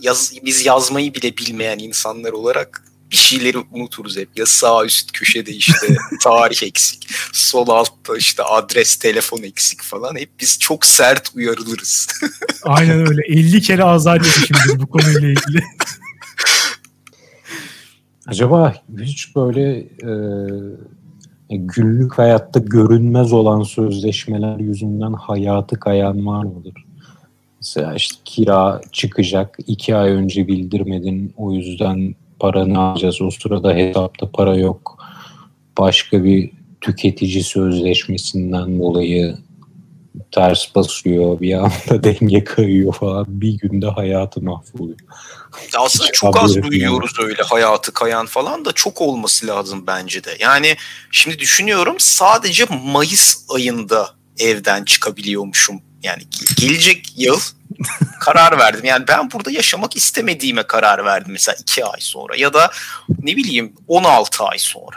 [0.00, 4.28] yaz, biz yazmayı bile bilmeyen insanlar olarak bir şeyleri unuturuz hep.
[4.36, 7.08] Ya sağ üst köşede işte tarih eksik.
[7.32, 10.16] Sol altta işte adres, telefon eksik falan.
[10.16, 12.08] Hep biz çok sert uyarılırız.
[12.62, 13.22] Aynen öyle.
[13.28, 15.64] 50 kere azar yemişimdir bu konuyla ilgili.
[18.26, 19.78] Acaba hiç böyle
[21.48, 26.84] e, günlük hayatta görünmez olan sözleşmeler yüzünden hayatı kayan var mıdır?
[27.60, 33.22] Mesela işte kira çıkacak, iki ay önce bildirmedin, o yüzden paranı alacağız.
[33.22, 34.98] O sırada hesapta para yok.
[35.78, 39.36] Başka bir tüketici sözleşmesinden dolayı
[40.32, 43.24] ters basıyor, bir anda denge kayıyor falan.
[43.28, 44.98] Bir günde hayatı mahvoluyor.
[45.78, 47.28] Aslında Hiç çok az duyuyoruz yani.
[47.28, 50.36] öyle hayatı kayan falan da çok olması lazım bence de.
[50.40, 50.76] Yani
[51.10, 55.80] şimdi düşünüyorum sadece Mayıs ayında evden çıkabiliyormuşum.
[56.02, 56.22] Yani
[56.56, 57.40] gelecek yıl
[58.20, 58.84] karar verdim.
[58.84, 62.70] Yani ben burada yaşamak istemediğime karar verdim mesela iki ay sonra ya da
[63.22, 64.96] ne bileyim 16 ay sonra.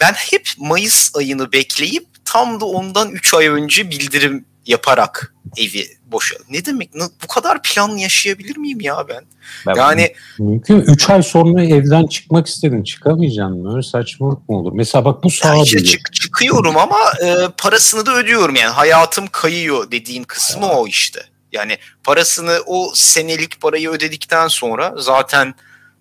[0.00, 6.36] Ben hep Mayıs ayını bekleyip tam da ondan 3 ay önce bildirim yaparak evi boşa.
[6.50, 6.90] Ne demek?
[6.94, 9.24] Bu kadar planlı yaşayabilir miyim ya ben?
[9.66, 12.82] ben yani mümkün 3 ay sonra evden çıkmak istedin.
[12.82, 13.72] Çıkamayacaksın mı?
[13.72, 14.72] Öyle saçmalık mı olur?
[14.74, 18.72] Mesela bak bu sağ işte çık, çıkıyorum ama e, parasını da ödüyorum yani.
[18.72, 21.20] Hayatım kayıyor dediğin kısmı o işte.
[21.52, 25.54] Yani parasını o senelik parayı ödedikten sonra zaten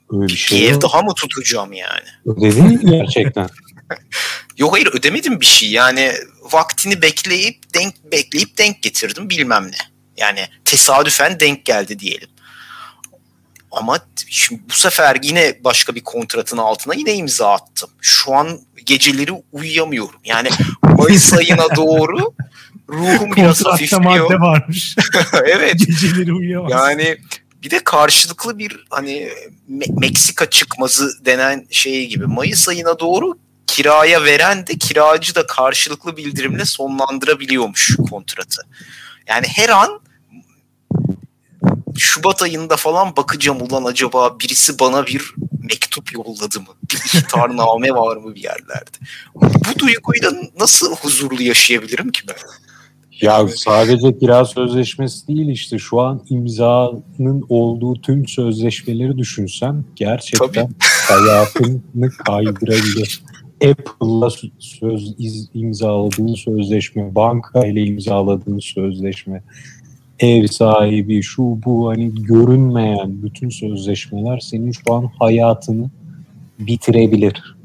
[0.10, 2.08] Öyle bir, şey ev daha mı tutacağım yani?
[2.26, 3.50] Ödedin mi gerçekten?
[4.58, 5.72] Yok hayır ödemedim bir şey.
[5.72, 9.78] Yani vaktini bekleyip denk bekleyip denk getirdim bilmem ne.
[10.18, 12.30] Yani tesadüfen denk geldi diyelim.
[13.72, 17.90] Ama şimdi bu sefer yine başka bir kontratın altına yine imza attım.
[18.02, 20.20] Şu an geceleri uyuyamıyorum.
[20.26, 20.50] Yani
[20.84, 22.34] Mayıs ayına doğru
[22.90, 24.02] ruhum biraz hafifliyor.
[24.04, 24.96] madde varmış.
[25.46, 25.80] evet.
[25.88, 26.72] Geceleri uyuyamaz.
[26.72, 27.18] Yani
[27.64, 29.30] bir de karşılıklı bir hani
[29.72, 32.26] Me- Meksika çıkmazı denen şey gibi.
[32.26, 33.38] Mayıs ayına doğru
[33.68, 38.62] kiraya veren de kiracı da karşılıklı bildirimle sonlandırabiliyormuş kontratı.
[39.28, 40.02] Yani her an
[41.98, 46.68] Şubat ayında falan bakacağım ulan acaba birisi bana bir mektup yolladı mı?
[46.92, 48.98] Bir ihtarname var mı bir yerlerde?
[49.36, 52.36] Bu duyguyla nasıl huzurlu yaşayabilirim ki ben?
[53.22, 60.74] Ya sadece kira sözleşmesi değil işte şu an imzanın olduğu tüm sözleşmeleri düşünsen gerçekten Tabii.
[60.80, 63.24] hayatını kaydırabilir.
[63.64, 65.16] Apple'la söz
[65.54, 69.44] imzaladığın sözleşme, banka ile imzaladığın sözleşme,
[70.20, 75.90] ev sahibi, şu bu hani görünmeyen bütün sözleşmeler senin şu an hayatını
[76.60, 77.56] bitirebilir.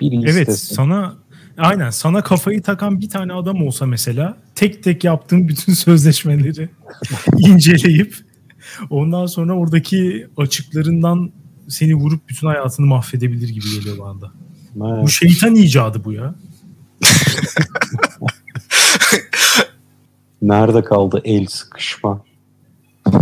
[0.00, 1.14] Bir evet sana
[1.58, 6.68] aynen sana kafayı takan bir tane adam olsa mesela tek tek yaptığın bütün sözleşmeleri
[7.38, 8.16] inceleyip
[8.90, 11.32] ondan sonra oradaki açıklarından
[11.68, 14.32] seni vurup bütün hayatını mahvedebilir gibi geliyor bana da.
[14.76, 15.02] Evet.
[15.02, 16.34] Bu şeytan icadı bu ya.
[20.42, 22.24] Nerede kaldı el sıkışma?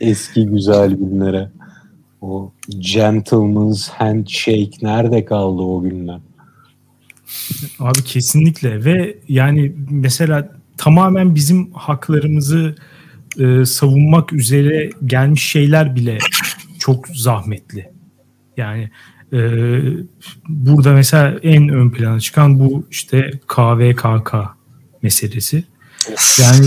[0.00, 1.50] Eski güzel günlere.
[2.20, 6.20] O gentleman's handshake nerede kaldı o günler?
[7.78, 12.74] Abi kesinlikle ve yani mesela tamamen bizim haklarımızı
[13.38, 16.18] e, savunmak üzere gelmiş şeyler bile
[16.78, 17.90] çok zahmetli.
[18.56, 18.90] Yani
[19.34, 19.80] ee,
[20.48, 24.34] burada mesela en ön plana çıkan bu işte KVKK
[25.02, 25.64] meselesi.
[26.12, 26.66] Of, yani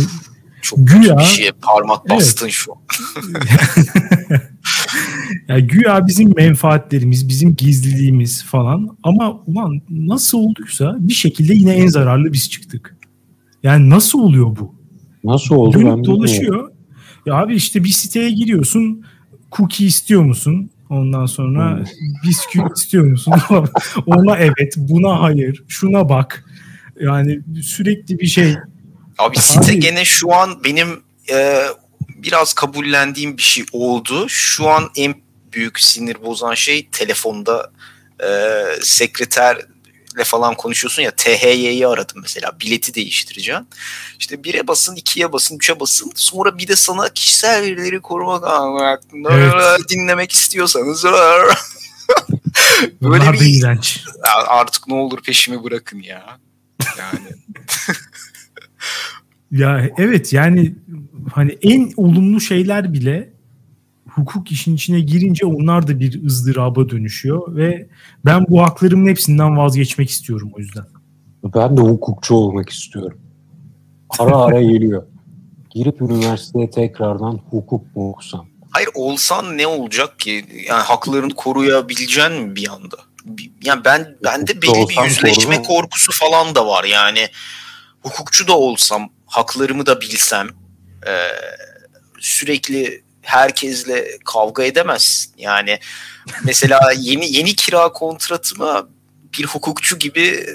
[0.62, 2.54] çok güya bir şeye parmak bastın evet.
[2.54, 2.80] şu an.
[5.48, 11.88] yani güya bizim menfaatlerimiz, bizim gizliliğimiz falan ama ulan nasıl olduysa bir şekilde yine en
[11.88, 12.96] zararlı biz çıktık.
[13.64, 14.76] Yani nasıl oluyor bu?
[15.24, 16.72] Nasıl oldu Dönüp dolaşıyor.
[17.26, 19.06] Ya abi işte bir siteye giriyorsun.
[19.52, 20.70] Cookie istiyor musun?
[20.90, 21.84] Ondan sonra
[22.24, 23.34] bisküvit istiyor musun?
[24.06, 26.46] Ona evet, buna hayır, şuna bak.
[27.00, 28.56] Yani sürekli bir şey.
[29.18, 31.62] Abi site Abi, gene şu an benim e,
[32.16, 34.26] biraz kabullendiğim bir şey oldu.
[34.30, 35.16] Şu an en
[35.54, 37.72] büyük sinir bozan şey telefonda
[38.20, 38.30] e,
[40.18, 43.66] sekreterle falan konuşuyorsun ya THY'yi aradım mesela bileti değiştireceğim.
[44.20, 46.12] İşte bire basın, ikiye basın, üçe basın.
[46.16, 49.90] Sonra bir de sana kişisel verileri korumak hakkında evet.
[49.90, 51.06] dinlemek istiyorsanız
[53.02, 54.04] böyle Bunlar bir iğrenç.
[54.48, 56.38] Artık ne olur peşimi bırakın ya.
[56.98, 57.20] Yani
[59.62, 60.76] ya evet yani
[61.34, 63.37] hani en olumlu şeyler bile
[64.18, 67.88] hukuk işin içine girince onlar da bir ızdıraba dönüşüyor ve
[68.26, 70.86] ben bu haklarımın hepsinden vazgeçmek istiyorum o yüzden.
[71.44, 73.20] Ben de hukukçu olmak istiyorum.
[74.20, 75.04] Ara ara geliyor.
[75.70, 78.48] Girip üniversiteye tekrardan hukuk mu okusam?
[78.72, 80.46] Hayır olsan ne olacak ki?
[80.68, 82.98] Yani haklarını koruyabileceksin mi bir anda?
[83.64, 85.64] Yani ben bende belli bir yüzleşme korurum.
[85.64, 87.28] korkusu falan da var yani.
[88.02, 90.48] Hukukçu da olsam, haklarımı da bilsem,
[91.08, 91.14] e,
[92.20, 95.30] sürekli herkesle kavga edemez.
[95.38, 95.80] Yani
[96.44, 98.90] mesela yeni yeni kira kontratımı
[99.38, 100.46] bir hukukçu gibi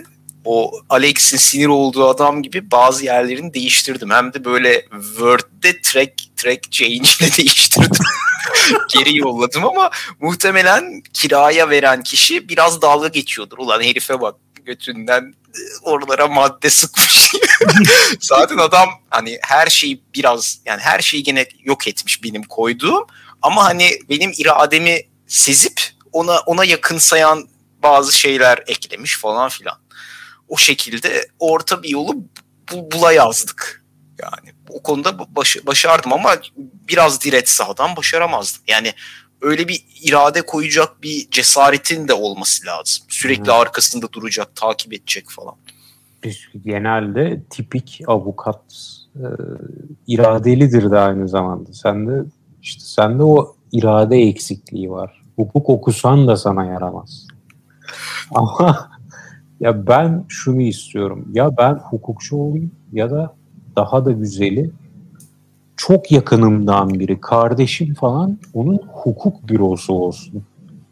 [0.44, 4.10] o Alex'in sinir olduğu adam gibi bazı yerlerini değiştirdim.
[4.10, 8.06] Hem de böyle Word'de track track change ile değiştirdim.
[8.94, 13.58] Geri yolladım ama muhtemelen kiraya veren kişi biraz dalga geçiyordur.
[13.58, 15.34] Ulan herife bak götünden
[15.82, 17.32] oralara madde sıkmış.
[18.20, 23.06] Zaten adam hani her şeyi biraz yani her şeyi gene yok etmiş benim koyduğum
[23.42, 25.80] ama hani benim irademi sezip
[26.12, 27.48] ona ona yakınsayan
[27.82, 29.78] bazı şeyler eklemiş falan filan.
[30.48, 32.14] O şekilde orta bir yolu
[32.72, 33.82] bu, bula yazdık.
[34.22, 36.36] Yani o konuda baş, başardım ama
[36.88, 38.62] biraz diret sahadan başaramazdım.
[38.66, 38.94] Yani
[39.42, 43.06] öyle bir irade koyacak bir cesaretin de olması lazım.
[43.08, 43.60] Sürekli hmm.
[43.60, 45.54] arkasında duracak, takip edecek falan.
[46.24, 48.62] Biz genelde tipik avukat
[49.16, 49.24] e,
[50.06, 51.72] iradelidir de aynı zamanda.
[51.72, 52.24] Sende
[52.62, 55.22] işte sende o irade eksikliği var.
[55.36, 57.26] Hukuk okusan da sana yaramaz.
[58.30, 58.90] Ama
[59.60, 61.28] ya ben şunu istiyorum.
[61.32, 63.34] Ya ben hukukçu olayım ya da
[63.76, 64.70] daha da güzeli
[65.86, 70.44] çok yakınımdan biri, kardeşim falan onun hukuk bürosu olsun.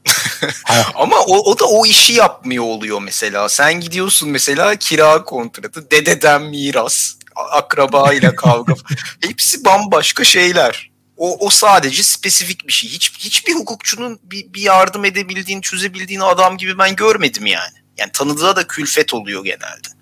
[0.94, 3.48] Ama o, o da o işi yapmıyor oluyor mesela.
[3.48, 7.14] Sen gidiyorsun mesela kira kontratı, dededen miras,
[7.52, 8.74] akraba ile kavga.
[9.20, 10.90] Hepsi bambaşka şeyler.
[11.16, 12.90] O, o sadece spesifik bir şey.
[12.90, 17.74] Hiç, hiçbir hukukçunun bir, bir yardım edebildiğini, çözebildiğini adam gibi ben görmedim yani.
[17.98, 19.99] Yani tanıdığa da külfet oluyor genelde.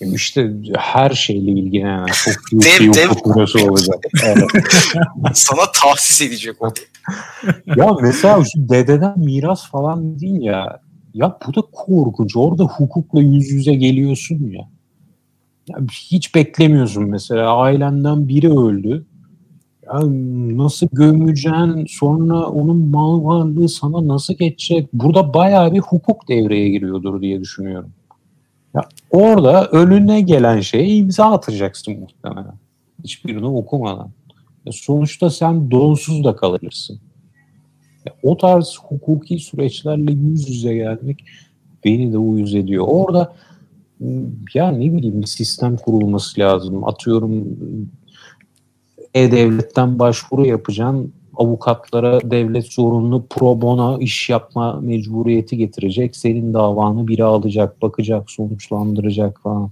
[0.00, 4.04] İşte her şeyle ilgilenen çok büyük dev, bir hukuk olacak.
[4.24, 4.44] Evet.
[5.34, 6.72] Sana tahsis edecek o.
[7.76, 10.80] ya mesela şu dededen miras falan değil ya.
[11.14, 12.36] Ya bu da korkunç.
[12.36, 14.68] Orada hukukla yüz yüze geliyorsun ya.
[15.68, 17.56] ya hiç beklemiyorsun mesela.
[17.56, 19.06] Ailenden biri öldü.
[19.86, 20.00] Ya
[20.56, 21.86] nasıl gömeceksin?
[21.88, 24.92] Sonra onun mal varlığı sana nasıl geçecek?
[24.92, 27.92] Burada bayağı bir hukuk devreye giriyordur diye düşünüyorum.
[28.74, 32.54] Ya orada önüne gelen şeye imza atacaksın muhtemelen.
[33.04, 34.10] Hiçbirini okumadan.
[34.66, 37.00] Ya sonuçta sen donsuz da kalırsın.
[38.06, 41.24] Ya o tarz hukuki süreçlerle yüz yüze gelmek
[41.84, 42.84] beni de uyuz ediyor.
[42.88, 43.32] Orada
[44.54, 46.88] ya ne bileyim bir sistem kurulması lazım.
[46.88, 47.58] Atıyorum
[49.14, 56.16] e-devletten başvuru yapacaksın avukatlara devlet zorunlu pro bono iş yapma mecburiyeti getirecek.
[56.16, 59.70] Senin davanı biri alacak, bakacak, sonuçlandıracak falan.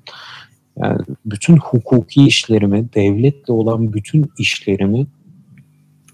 [0.79, 5.07] Yani bütün hukuki işlerimi, devletle olan bütün işlerimi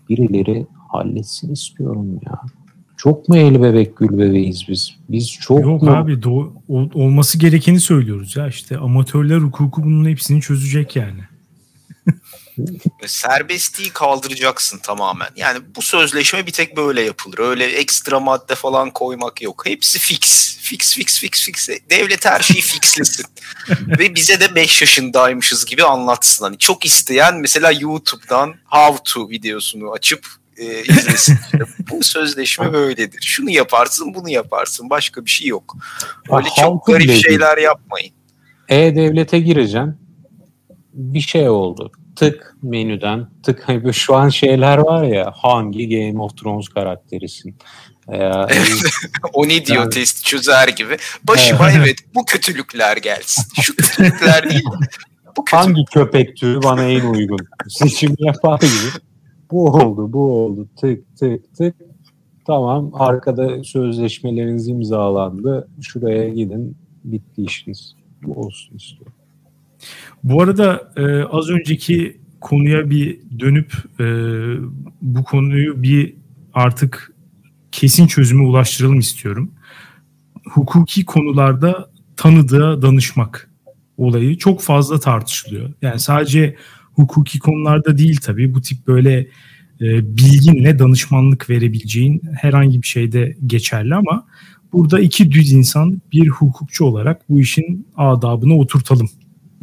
[0.09, 2.41] birileri halletsin istiyorum ya.
[2.97, 4.97] Çok mu el bebek gül bebeğiz biz?
[5.09, 5.91] Biz çok Yok mu?
[5.91, 6.51] abi do-
[6.95, 11.21] olması gerekeni söylüyoruz ya işte amatörler hukuku bunun hepsini çözecek yani.
[13.07, 15.29] Serbestliği kaldıracaksın tamamen.
[15.37, 17.39] Yani bu sözleşme bir tek böyle yapılır.
[17.39, 19.63] Öyle ekstra madde falan koymak yok.
[19.67, 20.57] Hepsi fix.
[20.59, 21.69] Fix, fix, fix, fix.
[21.91, 23.27] Devlet her şeyi fixlesin.
[23.99, 26.45] Ve bize de 5 yaşındaymışız gibi anlatsın.
[26.45, 30.27] Hani çok isteyen mesela YouTube'dan How To videosunu açıp
[30.57, 31.39] e, izlesin.
[31.91, 33.23] bu sözleşme böyledir.
[33.23, 34.91] Şunu yaparsın, bunu yaparsın.
[34.91, 35.77] Başka bir şey yok.
[36.31, 38.13] Öyle ha, çok garip şeyler yapmayın.
[38.69, 39.99] E-Devlet'e gireceğim.
[40.93, 46.37] Bir şey oldu tık menüden tık hani şu an şeyler var ya hangi Game of
[46.37, 47.57] Thrones karakterisin?
[48.09, 48.31] Ee,
[49.33, 50.97] o ne diyor yani, test çözer gibi.
[51.25, 53.45] Başıma evet bu kötülükler gelsin.
[53.63, 54.65] Şu kötülükler değil.
[55.37, 55.53] Bu kötülük.
[55.53, 57.39] Hangi köpek türü bana en uygun?
[57.69, 59.03] Seçim yapar gibi.
[59.51, 60.69] Bu oldu, bu oldu.
[60.81, 61.75] Tık tık tık.
[62.47, 65.69] Tamam arkada sözleşmeleriniz imzalandı.
[65.83, 66.77] Şuraya gidin.
[67.05, 67.95] Bitti işiniz.
[68.23, 69.13] Bu olsun istiyorum.
[70.25, 74.05] Bu arada e, az önceki konuya bir dönüp e,
[75.03, 76.15] bu konuyu bir
[76.55, 77.13] artık
[77.73, 79.51] kesin çözüme ulaştıralım istiyorum.
[80.49, 83.51] Hukuki konularda tanıdığa danışmak
[83.97, 85.73] olayı çok fazla tartışılıyor.
[85.83, 86.57] Yani sadece
[86.93, 89.19] hukuki konularda değil tabii bu tip böyle
[89.81, 94.27] e, bilginle danışmanlık verebileceğin herhangi bir şeyde geçerli ama
[94.73, 99.11] burada iki düz insan bir hukukçu olarak bu işin adabını oturtalım.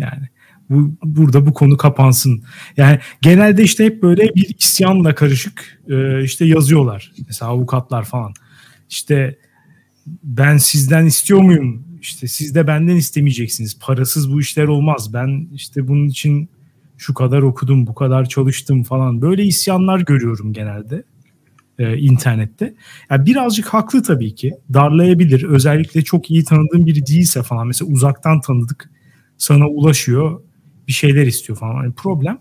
[0.02, 0.28] Yani
[0.70, 2.43] bu burada bu konu kapansın.
[2.78, 7.12] Yani genelde işte hep böyle bir isyanla karışık e, işte yazıyorlar.
[7.28, 8.34] Mesela avukatlar falan.
[8.89, 9.38] İşte
[10.24, 11.86] ben sizden istiyor muyum?
[12.02, 13.80] İşte siz de benden istemeyeceksiniz.
[13.80, 15.14] Parasız bu işler olmaz.
[15.14, 16.49] Ben işte bunun için
[16.97, 19.22] şu kadar okudum, bu kadar çalıştım falan.
[19.22, 21.04] Böyle isyanlar görüyorum genelde
[21.80, 22.74] e, internette.
[23.10, 24.54] Yani birazcık haklı tabii ki.
[24.74, 25.43] Darlayabilir.
[25.43, 27.68] Özellikle çok iyi tanıdığım biri değilse falan.
[27.68, 28.89] Mesela uzaktan tanıdık
[29.42, 30.42] sana ulaşıyor.
[30.88, 31.84] Bir şeyler istiyor falan.
[31.84, 32.39] Yani problem.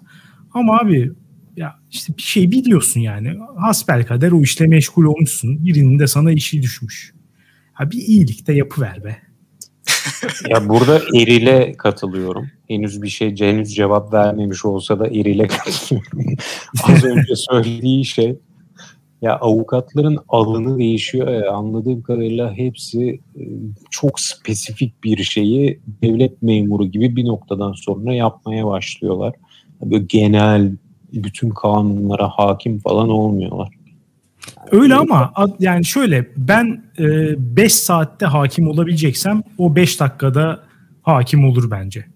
[0.54, 1.12] Ama abi
[1.56, 3.34] ya işte bir şey biliyorsun yani.
[3.56, 5.64] Hasbel kader o işle meşgul olmuşsun.
[5.64, 7.14] Birinin de sana işi düşmüş.
[7.72, 9.16] Ha bir iyilik de yapıver be.
[10.48, 12.50] ya burada Eril'e katılıyorum.
[12.68, 16.36] Henüz bir şey henüz cevap vermemiş olsa da Eril'e katılıyorum.
[16.82, 18.38] Az önce söylediği şey
[19.22, 23.42] ya avukatların alını değişiyor ya anladığım kadarıyla hepsi e,
[23.90, 29.34] çok spesifik bir şeyi devlet memuru gibi bir noktadan sonra yapmaya başlıyorlar.
[29.82, 30.72] Böyle genel
[31.12, 33.68] bütün kanunlara hakim falan olmuyorlar.
[34.70, 40.64] Öyle ama yani şöyle ben 5 e, saatte hakim olabileceksem o 5 dakikada
[41.02, 42.06] hakim olur bence.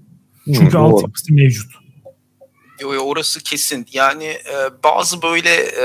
[0.44, 1.72] Çünkü Hı, altyapısı mevcut.
[2.80, 3.86] Yo, yo, orası kesin.
[3.92, 5.84] Yani e, bazı böyle e,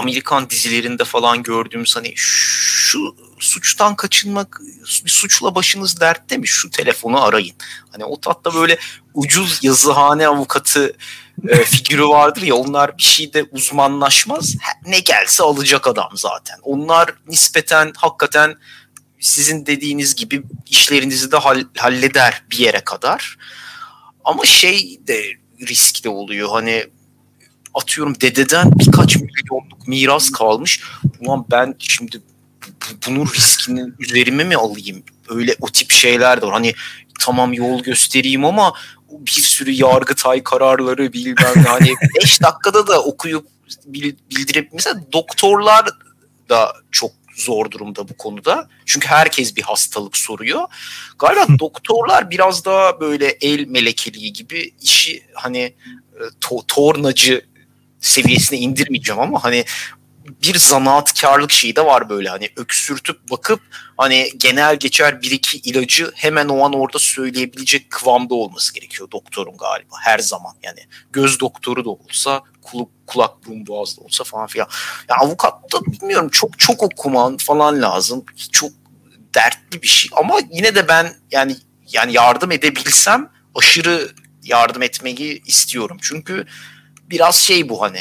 [0.00, 4.60] Amerikan dizilerinde falan gördüğümüz hani şu suçtan kaçınmak
[5.04, 7.56] bir suçla başınız dertte mi şu telefonu arayın.
[7.92, 8.78] Hani o tatta böyle
[9.14, 10.96] ucuz yazıhane avukatı
[11.48, 14.54] e, figürü vardır ya onlar bir şeyde uzmanlaşmaz.
[14.86, 16.58] Ne gelse alacak adam zaten.
[16.62, 18.56] Onlar nispeten hakikaten
[19.20, 21.36] sizin dediğiniz gibi işlerinizi de
[21.76, 23.36] halleder bir yere kadar.
[24.24, 25.24] Ama şey de
[25.60, 26.48] riskli oluyor.
[26.50, 26.86] Hani
[27.78, 30.80] atıyorum dededen birkaç milyonluk miras kalmış.
[31.20, 32.20] Ulan ben şimdi
[33.06, 35.02] bunun riskini üzerime mi alayım?
[35.28, 36.52] Öyle o tip şeyler de var.
[36.52, 36.74] Hani
[37.20, 38.72] tamam yol göstereyim ama
[39.10, 41.62] bir sürü yargıtay kararları bilmem ne.
[41.62, 43.46] Hani 5 dakikada da okuyup
[44.30, 45.86] bildirip mesela doktorlar
[46.48, 48.68] da çok zor durumda bu konuda.
[48.86, 50.62] Çünkü herkes bir hastalık soruyor.
[51.18, 57.46] Galiba doktorlar biraz daha böyle el melekeliği gibi işi hani e, to- tornacı
[58.00, 59.64] seviyesine indirmeyeceğim ama hani
[60.42, 63.60] bir zanaatkarlık şeyi de var böyle hani öksürtüp bakıp
[63.96, 69.56] hani genel geçer bir iki ilacı hemen o an orada söyleyebilecek kıvamda olması gerekiyor doktorun
[69.56, 70.80] galiba her zaman yani
[71.12, 74.68] göz doktoru da olsa kulak, kulak burun boğaz da olsa falan filan.
[75.08, 78.24] Ya avukat da bilmiyorum çok çok okuman falan lazım.
[78.52, 78.70] Çok
[79.34, 81.56] dertli bir şey ama yine de ben yani
[81.92, 85.98] yani yardım edebilsem aşırı yardım etmeyi istiyorum.
[86.02, 86.46] Çünkü
[87.10, 87.98] biraz şey bu hani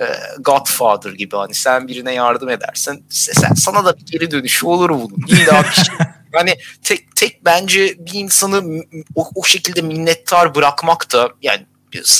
[0.00, 0.04] e,
[0.38, 5.26] Godfather gibi hani sen birine yardım edersen sen, sana da bir geri dönüşü olur bunun.
[5.28, 5.94] İlla bir şey.
[6.32, 8.82] Yani tek tek bence bir insanı
[9.14, 11.66] o, o şekilde minnettar bırakmak da yani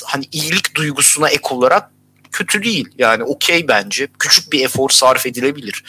[0.05, 1.91] hani iyilik duygusuna ek olarak
[2.32, 2.88] kötü değil.
[2.99, 4.09] Yani okey bence.
[4.18, 5.84] Küçük bir efor sarf edilebilir.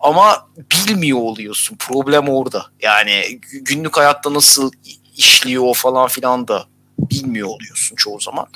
[0.00, 1.76] Ama bilmiyor oluyorsun.
[1.76, 2.66] Problem orada.
[2.82, 4.72] Yani günlük hayatta nasıl
[5.16, 6.66] işliyor o falan filan da
[6.98, 8.46] bilmiyor oluyorsun çoğu zaman.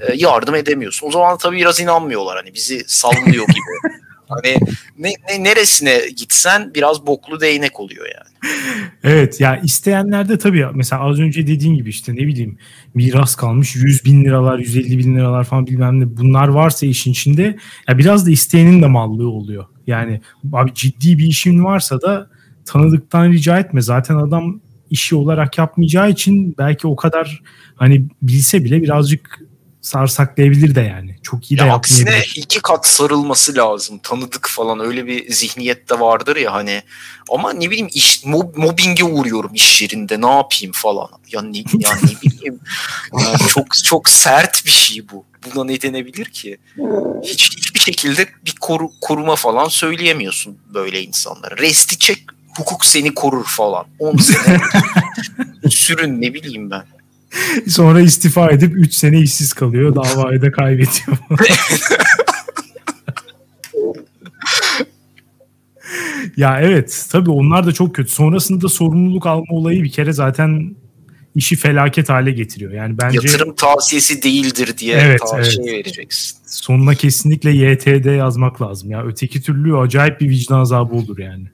[0.00, 1.06] E, yardım edemiyorsun.
[1.06, 3.92] O zaman tabii biraz inanmıyorlar hani bizi sallıyor gibi.
[4.28, 4.56] hani
[4.98, 8.54] ne, ne, neresine gitsen biraz boklu değnek oluyor yani.
[9.04, 12.58] Evet ya isteyenlerde tabii mesela az önce dediğin gibi işte ne bileyim
[12.94, 17.56] miras kalmış 100 bin liralar 150 bin liralar falan bilmem ne bunlar varsa işin içinde
[17.88, 19.64] ya biraz da isteyenin de mallığı oluyor.
[19.86, 20.20] Yani
[20.52, 22.30] abi ciddi bir işin varsa da
[22.64, 23.80] tanıdıktan rica etme.
[23.80, 24.60] Zaten adam
[24.92, 27.42] işi olarak yapmayacağı için belki o kadar
[27.76, 29.40] hani bilse bile birazcık
[29.82, 31.16] sarsaklayabilir de yani.
[31.22, 34.00] Çok iyi de ya aksine iki kat sarılması lazım.
[34.02, 36.82] Tanıdık falan öyle bir zihniyet de vardır ya hani.
[37.30, 41.08] Ama ne bileyim iş mob, mobbinge uğruyorum iş yerinde ne yapayım falan.
[41.32, 42.60] Ya ne, ya ne bileyim.
[43.20, 45.24] Yani çok çok sert bir şey bu.
[45.46, 46.58] Buna ne denebilir ki?
[47.22, 51.56] Hiç hiçbir şekilde bir koru, koruma falan söyleyemiyorsun böyle insanlara.
[51.56, 52.18] Resti çek
[52.56, 53.86] hukuk seni korur falan.
[53.98, 54.60] 10 sene
[55.68, 56.82] sürün ne bileyim ben.
[57.68, 59.94] Sonra istifa edip 3 sene işsiz kalıyor.
[59.94, 61.18] Davayı da kaybediyor.
[66.36, 68.10] ya evet tabii onlar da çok kötü.
[68.12, 70.76] Sonrasında sorumluluk alma olayı bir kere zaten
[71.34, 72.72] işi felaket hale getiriyor.
[72.72, 75.86] Yani bence yatırım tavsiyesi değildir diye Evet, tavsiye evet.
[75.86, 76.38] vereceksin.
[76.46, 78.90] sonuna kesinlikle YTD yazmak lazım.
[78.90, 81.46] Ya öteki türlü acayip bir vicdan azabı olur yani.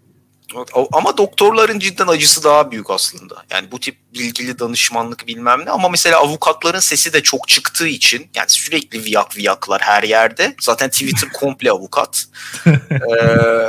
[0.93, 3.35] Ama doktorların cidden acısı daha büyük aslında.
[3.51, 8.31] Yani bu tip bilgili danışmanlık bilmem ne ama mesela avukatların sesi de çok çıktığı için
[8.35, 10.55] yani sürekli viyak viyaklar her yerde.
[10.61, 12.25] Zaten Twitter komple avukat.
[12.91, 13.67] Ee,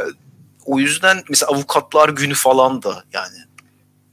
[0.66, 3.38] o yüzden mesela avukatlar günü falan da yani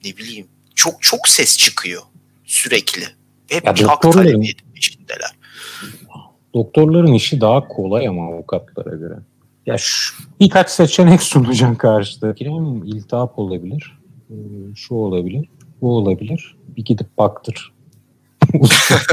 [0.04, 2.02] ne bileyim çok çok ses çıkıyor
[2.44, 3.04] sürekli.
[3.48, 5.30] Hep Ya bir hak talebi peşindeler.
[6.54, 9.14] Doktorların işi daha kolay ama avukatlara göre.
[9.66, 12.80] Ya şu, birkaç seçenek sunacaksın karşıdakine.
[12.86, 13.98] İltihap olabilir.
[14.76, 15.48] Şu olabilir.
[15.80, 16.56] Bu olabilir.
[16.76, 17.72] Bir gidip baktır.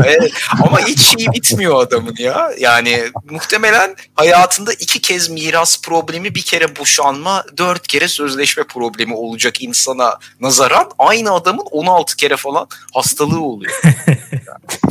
[0.06, 0.32] Evet,
[0.64, 2.52] ama hiç şey bitmiyor adamın ya.
[2.60, 9.62] Yani muhtemelen hayatında iki kez miras problemi, bir kere boşanma, dört kere sözleşme problemi olacak
[9.62, 13.82] insana nazaran aynı adamın 16 kere falan hastalığı oluyor.
[13.86, 14.20] Yani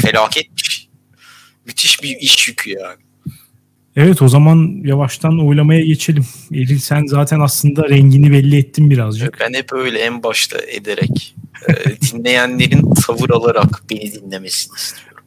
[0.02, 0.88] felaket bir şey.
[1.64, 3.11] Müthiş bir iş yükü yani.
[3.96, 6.24] Evet o zaman yavaştan oylamaya geçelim.
[6.54, 9.40] Eril sen zaten aslında rengini belli ettin birazcık.
[9.40, 11.34] Ben hep öyle en başta ederek
[11.68, 11.72] e,
[12.12, 15.24] dinleyenlerin tavır alarak beni dinlemesini istiyorum.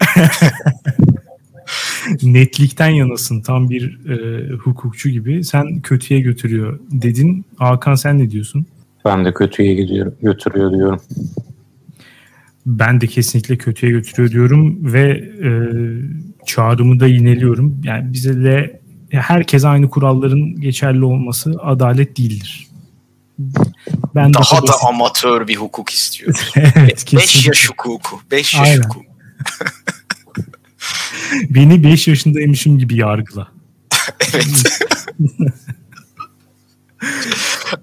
[2.23, 5.43] Netlikten yanasın tam bir e, hukukçu gibi.
[5.43, 7.45] Sen kötüye götürüyor dedin.
[7.57, 8.65] Hakan sen ne diyorsun?
[9.05, 11.01] Ben de kötüye gidiyor, götürüyor diyorum.
[12.65, 15.09] Ben de kesinlikle kötüye götürüyor diyorum ve
[15.43, 15.49] e,
[16.45, 17.81] çağrımı da yineliyorum.
[17.83, 18.81] Yani bize de
[19.11, 22.67] herkes aynı kuralların geçerli olması adalet değildir.
[24.15, 26.39] Ben Daha da basit- amatör bir hukuk istiyorum.
[26.55, 27.47] evet, 5 kesinlikle.
[27.49, 28.19] yaş hukuku.
[28.31, 28.83] 5 yaş Aynen.
[28.83, 29.05] hukuku.
[31.49, 33.47] Beni 5 yaşındaymışım gibi yargıla.
[34.33, 34.79] Evet.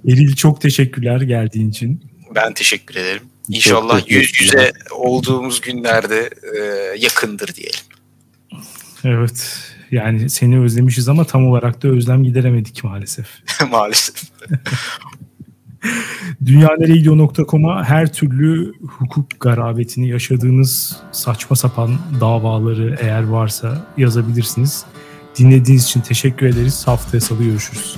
[0.09, 2.05] Eril çok teşekkürler geldiğin için.
[2.35, 3.23] Ben teşekkür ederim.
[3.49, 6.59] İnşallah yüz yüze olduğumuz günlerde e,
[6.99, 7.81] yakındır diyelim.
[9.05, 9.59] Evet.
[9.91, 13.27] Yani seni özlemişiz ama tam olarak da özlem gideremedik maalesef.
[13.71, 14.15] Maalesef.
[16.45, 24.85] Dünyaneregidio.com'a her türlü hukuk garabetini yaşadığınız saçma sapan davaları eğer varsa yazabilirsiniz.
[25.39, 26.87] Dinlediğiniz için teşekkür ederiz.
[26.87, 27.97] Haftaya salı görüşürüz.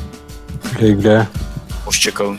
[0.78, 1.28] Güle güle.
[1.84, 2.38] Hoşçakalın.